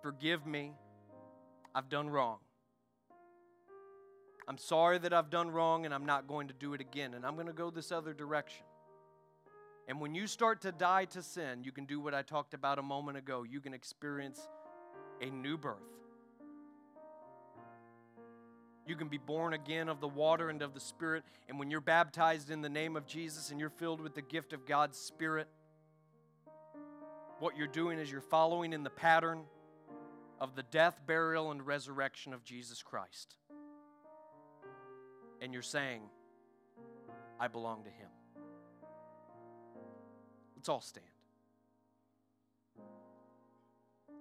Forgive 0.02 0.46
me. 0.46 0.72
I've 1.74 1.88
done 1.88 2.08
wrong. 2.08 2.38
I'm 4.48 4.58
sorry 4.58 4.98
that 4.98 5.12
I've 5.12 5.30
done 5.30 5.50
wrong 5.50 5.84
and 5.84 5.94
I'm 5.94 6.06
not 6.06 6.26
going 6.26 6.48
to 6.48 6.54
do 6.54 6.74
it 6.74 6.80
again. 6.80 7.14
And 7.14 7.24
I'm 7.24 7.34
going 7.34 7.46
to 7.46 7.52
go 7.52 7.70
this 7.70 7.92
other 7.92 8.12
direction. 8.12 8.64
And 9.90 10.00
when 10.00 10.14
you 10.14 10.28
start 10.28 10.60
to 10.60 10.70
die 10.70 11.06
to 11.06 11.20
sin, 11.20 11.64
you 11.64 11.72
can 11.72 11.84
do 11.84 11.98
what 11.98 12.14
I 12.14 12.22
talked 12.22 12.54
about 12.54 12.78
a 12.78 12.82
moment 12.82 13.18
ago. 13.18 13.42
You 13.42 13.60
can 13.60 13.74
experience 13.74 14.40
a 15.20 15.26
new 15.26 15.58
birth. 15.58 15.82
You 18.86 18.94
can 18.94 19.08
be 19.08 19.18
born 19.18 19.52
again 19.52 19.88
of 19.88 20.00
the 20.00 20.06
water 20.06 20.48
and 20.48 20.62
of 20.62 20.74
the 20.74 20.80
Spirit. 20.80 21.24
And 21.48 21.58
when 21.58 21.72
you're 21.72 21.80
baptized 21.80 22.52
in 22.52 22.62
the 22.62 22.68
name 22.68 22.94
of 22.94 23.04
Jesus 23.04 23.50
and 23.50 23.58
you're 23.58 23.68
filled 23.68 24.00
with 24.00 24.14
the 24.14 24.22
gift 24.22 24.52
of 24.52 24.64
God's 24.64 24.96
Spirit, 24.96 25.48
what 27.40 27.56
you're 27.56 27.66
doing 27.66 27.98
is 27.98 28.12
you're 28.12 28.20
following 28.20 28.72
in 28.72 28.84
the 28.84 28.90
pattern 28.90 29.42
of 30.40 30.54
the 30.54 30.62
death, 30.62 31.00
burial, 31.04 31.50
and 31.50 31.66
resurrection 31.66 32.32
of 32.32 32.44
Jesus 32.44 32.80
Christ. 32.80 33.34
And 35.42 35.52
you're 35.52 35.62
saying, 35.62 36.02
I 37.40 37.48
belong 37.48 37.82
to 37.82 37.90
Him. 37.90 38.09
Let's 40.60 40.68
all 40.68 40.82
stand. 40.82 41.06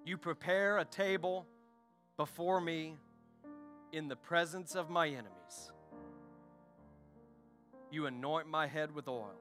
You 0.06 0.18
prepare 0.18 0.78
a 0.78 0.86
table 0.86 1.46
before 2.16 2.62
me 2.62 2.96
in 3.92 4.08
the 4.08 4.16
presence 4.16 4.74
of 4.74 4.90
my 4.90 5.10
enemies. 5.10 5.74
You 7.92 8.06
anoint 8.06 8.48
my 8.48 8.68
head 8.68 8.96
with 8.96 9.10
oil. 9.10 9.36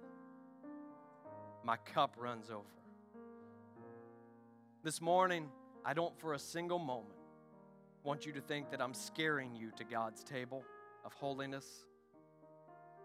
My 1.63 1.77
cup 1.77 2.17
runs 2.19 2.51
over. 2.51 2.65
This 4.83 5.01
morning, 5.01 5.51
I 5.85 5.95
don't 5.95 6.19
for 6.19 6.35
a 6.35 6.39
single 6.41 6.81
moment 6.81 7.21
want 8.03 8.27
you 8.27 8.33
to 8.33 8.41
think 8.41 8.73
that 8.73 8.83
I'm 8.83 8.93
scaring 8.93 9.55
you 9.55 9.71
to 9.77 9.85
God's 9.85 10.25
table 10.25 10.65
of 11.05 11.13
holiness. 11.13 11.87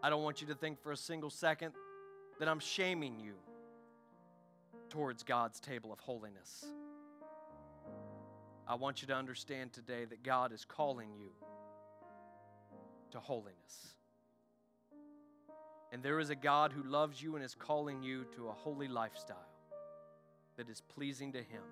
I 0.01 0.09
don't 0.09 0.23
want 0.23 0.41
you 0.41 0.47
to 0.47 0.55
think 0.55 0.81
for 0.81 0.91
a 0.91 0.97
single 0.97 1.29
second 1.29 1.75
that 2.39 2.47
I'm 2.47 2.59
shaming 2.59 3.19
you 3.19 3.35
towards 4.93 5.23
God's 5.23 5.59
table 5.59 5.91
of 5.91 5.99
holiness. 5.99 6.67
I 8.67 8.75
want 8.75 9.01
you 9.01 9.07
to 9.07 9.15
understand 9.15 9.73
today 9.73 10.05
that 10.05 10.21
God 10.21 10.53
is 10.53 10.65
calling 10.65 11.09
you 11.17 11.31
to 13.09 13.19
holiness. 13.19 13.95
And 15.91 16.03
there 16.03 16.19
is 16.19 16.29
a 16.29 16.35
God 16.35 16.71
who 16.71 16.83
loves 16.83 17.19
you 17.19 17.35
and 17.35 17.43
is 17.43 17.55
calling 17.55 18.03
you 18.03 18.25
to 18.35 18.49
a 18.49 18.51
holy 18.51 18.87
lifestyle 18.87 19.49
that 20.57 20.69
is 20.69 20.81
pleasing 20.81 21.31
to 21.31 21.39
Him, 21.39 21.63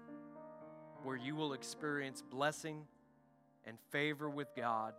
where 1.04 1.16
you 1.16 1.36
will 1.36 1.54
experience 1.54 2.24
blessing 2.24 2.88
and 3.66 3.78
favor 3.92 4.32
with 4.32 4.48
God 4.58 4.96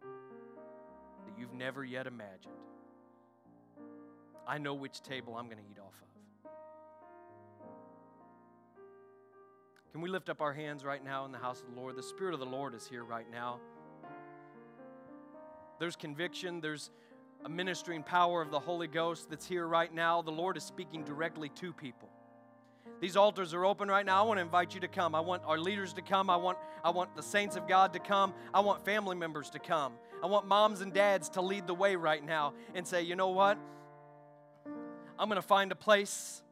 that 0.00 1.38
you've 1.38 1.52
never 1.52 1.84
yet 1.84 2.06
imagined. 2.06 2.54
I 4.48 4.56
know 4.56 4.72
which 4.72 5.02
table 5.02 5.36
I'm 5.36 5.50
going 5.50 5.58
to 5.58 5.70
eat 5.70 5.78
off 5.78 5.92
of. 6.00 6.13
Can 9.94 10.00
we 10.00 10.08
lift 10.08 10.28
up 10.28 10.40
our 10.40 10.52
hands 10.52 10.84
right 10.84 11.04
now 11.04 11.24
in 11.24 11.30
the 11.30 11.38
house 11.38 11.60
of 11.60 11.72
the 11.72 11.80
Lord? 11.80 11.94
The 11.94 12.02
Spirit 12.02 12.34
of 12.34 12.40
the 12.40 12.46
Lord 12.46 12.74
is 12.74 12.84
here 12.84 13.04
right 13.04 13.30
now. 13.30 13.60
There's 15.78 15.94
conviction, 15.94 16.60
there's 16.60 16.90
a 17.44 17.48
ministering 17.48 18.02
power 18.02 18.42
of 18.42 18.50
the 18.50 18.58
Holy 18.58 18.88
Ghost 18.88 19.30
that's 19.30 19.46
here 19.46 19.68
right 19.68 19.94
now. 19.94 20.20
The 20.20 20.32
Lord 20.32 20.56
is 20.56 20.64
speaking 20.64 21.04
directly 21.04 21.48
to 21.60 21.72
people. 21.72 22.08
These 23.00 23.16
altars 23.16 23.54
are 23.54 23.64
open 23.64 23.86
right 23.86 24.04
now. 24.04 24.20
I 24.20 24.26
want 24.26 24.38
to 24.38 24.42
invite 24.42 24.74
you 24.74 24.80
to 24.80 24.88
come. 24.88 25.14
I 25.14 25.20
want 25.20 25.44
our 25.46 25.58
leaders 25.58 25.92
to 25.92 26.02
come. 26.02 26.28
I 26.28 26.38
want, 26.38 26.58
I 26.82 26.90
want 26.90 27.14
the 27.14 27.22
saints 27.22 27.54
of 27.54 27.68
God 27.68 27.92
to 27.92 28.00
come. 28.00 28.34
I 28.52 28.58
want 28.58 28.84
family 28.84 29.14
members 29.14 29.48
to 29.50 29.60
come. 29.60 29.92
I 30.24 30.26
want 30.26 30.48
moms 30.48 30.80
and 30.80 30.92
dads 30.92 31.28
to 31.30 31.40
lead 31.40 31.68
the 31.68 31.74
way 31.74 31.94
right 31.94 32.24
now 32.24 32.54
and 32.74 32.84
say, 32.84 33.02
you 33.02 33.14
know 33.14 33.28
what? 33.28 33.58
I'm 35.20 35.28
going 35.28 35.40
to 35.40 35.46
find 35.46 35.70
a 35.70 35.76
place 35.76 36.42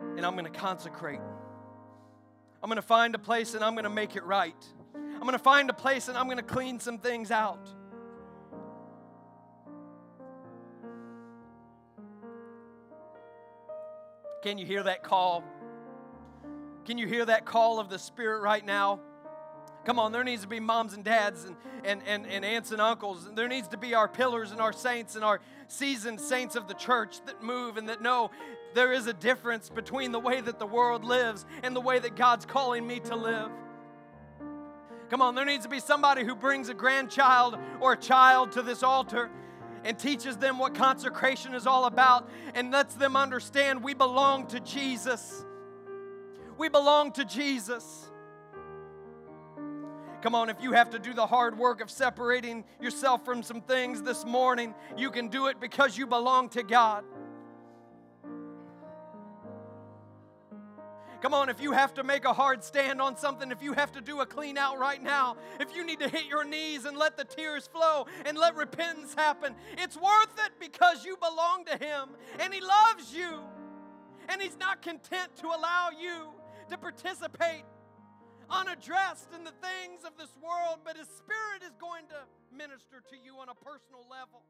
and 0.00 0.26
I'm 0.26 0.34
going 0.34 0.52
to 0.52 0.58
consecrate. 0.58 1.20
I'm 2.64 2.70
going 2.70 2.76
to 2.76 2.82
find 2.82 3.14
a 3.14 3.18
place 3.18 3.52
and 3.52 3.62
I'm 3.62 3.74
going 3.74 3.84
to 3.84 3.90
make 3.90 4.16
it 4.16 4.24
right. 4.24 4.56
I'm 4.94 5.20
going 5.20 5.32
to 5.32 5.38
find 5.38 5.68
a 5.68 5.74
place 5.74 6.08
and 6.08 6.16
I'm 6.16 6.24
going 6.24 6.38
to 6.38 6.42
clean 6.42 6.80
some 6.80 6.96
things 6.96 7.30
out. 7.30 7.68
Can 14.42 14.56
you 14.56 14.64
hear 14.64 14.82
that 14.82 15.02
call? 15.02 15.44
Can 16.86 16.96
you 16.96 17.06
hear 17.06 17.26
that 17.26 17.44
call 17.44 17.78
of 17.78 17.90
the 17.90 17.98
Spirit 17.98 18.40
right 18.40 18.64
now? 18.64 18.98
Come 19.84 19.98
on, 19.98 20.12
there 20.12 20.24
needs 20.24 20.40
to 20.40 20.48
be 20.48 20.58
moms 20.58 20.94
and 20.94 21.04
dads 21.04 21.44
and, 21.44 21.56
and, 21.84 22.00
and, 22.06 22.26
and 22.26 22.46
aunts 22.46 22.72
and 22.72 22.80
uncles. 22.80 23.28
There 23.34 23.46
needs 23.46 23.68
to 23.68 23.76
be 23.76 23.94
our 23.94 24.08
pillars 24.08 24.52
and 24.52 24.60
our 24.62 24.72
saints 24.72 25.16
and 25.16 25.24
our 25.24 25.42
seasoned 25.68 26.18
saints 26.18 26.56
of 26.56 26.66
the 26.66 26.74
church 26.74 27.22
that 27.26 27.42
move 27.42 27.76
and 27.76 27.90
that 27.90 28.00
know 28.00 28.30
there 28.74 28.92
is 28.92 29.06
a 29.06 29.12
difference 29.12 29.70
between 29.70 30.12
the 30.12 30.20
way 30.20 30.40
that 30.40 30.58
the 30.58 30.66
world 30.66 31.04
lives 31.04 31.46
and 31.62 31.74
the 31.74 31.80
way 31.80 31.98
that 31.98 32.16
God's 32.16 32.44
calling 32.44 32.86
me 32.86 33.00
to 33.00 33.16
live. 33.16 33.50
Come 35.10 35.22
on, 35.22 35.34
there 35.34 35.44
needs 35.44 35.64
to 35.64 35.70
be 35.70 35.80
somebody 35.80 36.24
who 36.24 36.34
brings 36.34 36.68
a 36.68 36.74
grandchild 36.74 37.56
or 37.80 37.92
a 37.92 37.96
child 37.96 38.52
to 38.52 38.62
this 38.62 38.82
altar 38.82 39.30
and 39.84 39.98
teaches 39.98 40.36
them 40.38 40.58
what 40.58 40.74
consecration 40.74 41.54
is 41.54 41.66
all 41.66 41.84
about 41.84 42.28
and 42.54 42.70
lets 42.70 42.94
them 42.94 43.16
understand 43.16 43.82
we 43.82 43.94
belong 43.94 44.46
to 44.48 44.60
Jesus. 44.60 45.44
We 46.56 46.68
belong 46.68 47.12
to 47.12 47.24
Jesus. 47.24 48.10
Come 50.22 50.34
on, 50.34 50.48
if 50.48 50.56
you 50.62 50.72
have 50.72 50.88
to 50.90 50.98
do 50.98 51.12
the 51.12 51.26
hard 51.26 51.58
work 51.58 51.82
of 51.82 51.90
separating 51.90 52.64
yourself 52.80 53.26
from 53.26 53.42
some 53.42 53.60
things 53.60 54.00
this 54.00 54.24
morning, 54.24 54.74
you 54.96 55.10
can 55.10 55.28
do 55.28 55.48
it 55.48 55.60
because 55.60 55.98
you 55.98 56.06
belong 56.06 56.48
to 56.50 56.62
God. 56.62 57.04
Come 61.24 61.32
on, 61.32 61.48
if 61.48 61.58
you 61.58 61.72
have 61.72 61.94
to 61.94 62.04
make 62.04 62.26
a 62.26 62.34
hard 62.34 62.62
stand 62.62 63.00
on 63.00 63.16
something, 63.16 63.50
if 63.50 63.62
you 63.62 63.72
have 63.72 63.90
to 63.92 64.02
do 64.02 64.20
a 64.20 64.26
clean 64.26 64.58
out 64.58 64.78
right 64.78 65.02
now, 65.02 65.38
if 65.58 65.74
you 65.74 65.82
need 65.82 65.98
to 66.00 66.08
hit 66.10 66.26
your 66.26 66.44
knees 66.44 66.84
and 66.84 66.98
let 66.98 67.16
the 67.16 67.24
tears 67.24 67.66
flow 67.66 68.04
and 68.26 68.36
let 68.36 68.54
repentance 68.56 69.14
happen, 69.14 69.54
it's 69.78 69.96
worth 69.96 70.38
it 70.44 70.52
because 70.60 71.02
you 71.02 71.16
belong 71.16 71.64
to 71.64 71.82
Him 71.82 72.10
and 72.40 72.52
He 72.52 72.60
loves 72.60 73.14
you. 73.14 73.40
And 74.28 74.42
He's 74.42 74.58
not 74.58 74.82
content 74.82 75.34
to 75.36 75.46
allow 75.46 75.88
you 75.98 76.28
to 76.68 76.76
participate 76.76 77.64
unaddressed 78.50 79.28
in 79.34 79.44
the 79.44 79.52
things 79.64 80.04
of 80.04 80.18
this 80.18 80.36
world, 80.44 80.80
but 80.84 80.98
His 80.98 81.08
Spirit 81.08 81.62
is 81.64 81.74
going 81.80 82.04
to 82.08 82.20
minister 82.54 83.00
to 83.08 83.16
you 83.24 83.36
on 83.36 83.48
a 83.48 83.54
personal 83.54 84.04
level. 84.10 84.42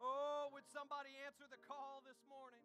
Oh, 0.00 0.48
would 0.56 0.64
somebody 0.72 1.12
answer 1.28 1.44
the 1.52 1.60
call 1.68 2.00
this 2.08 2.16
morning? 2.24 2.59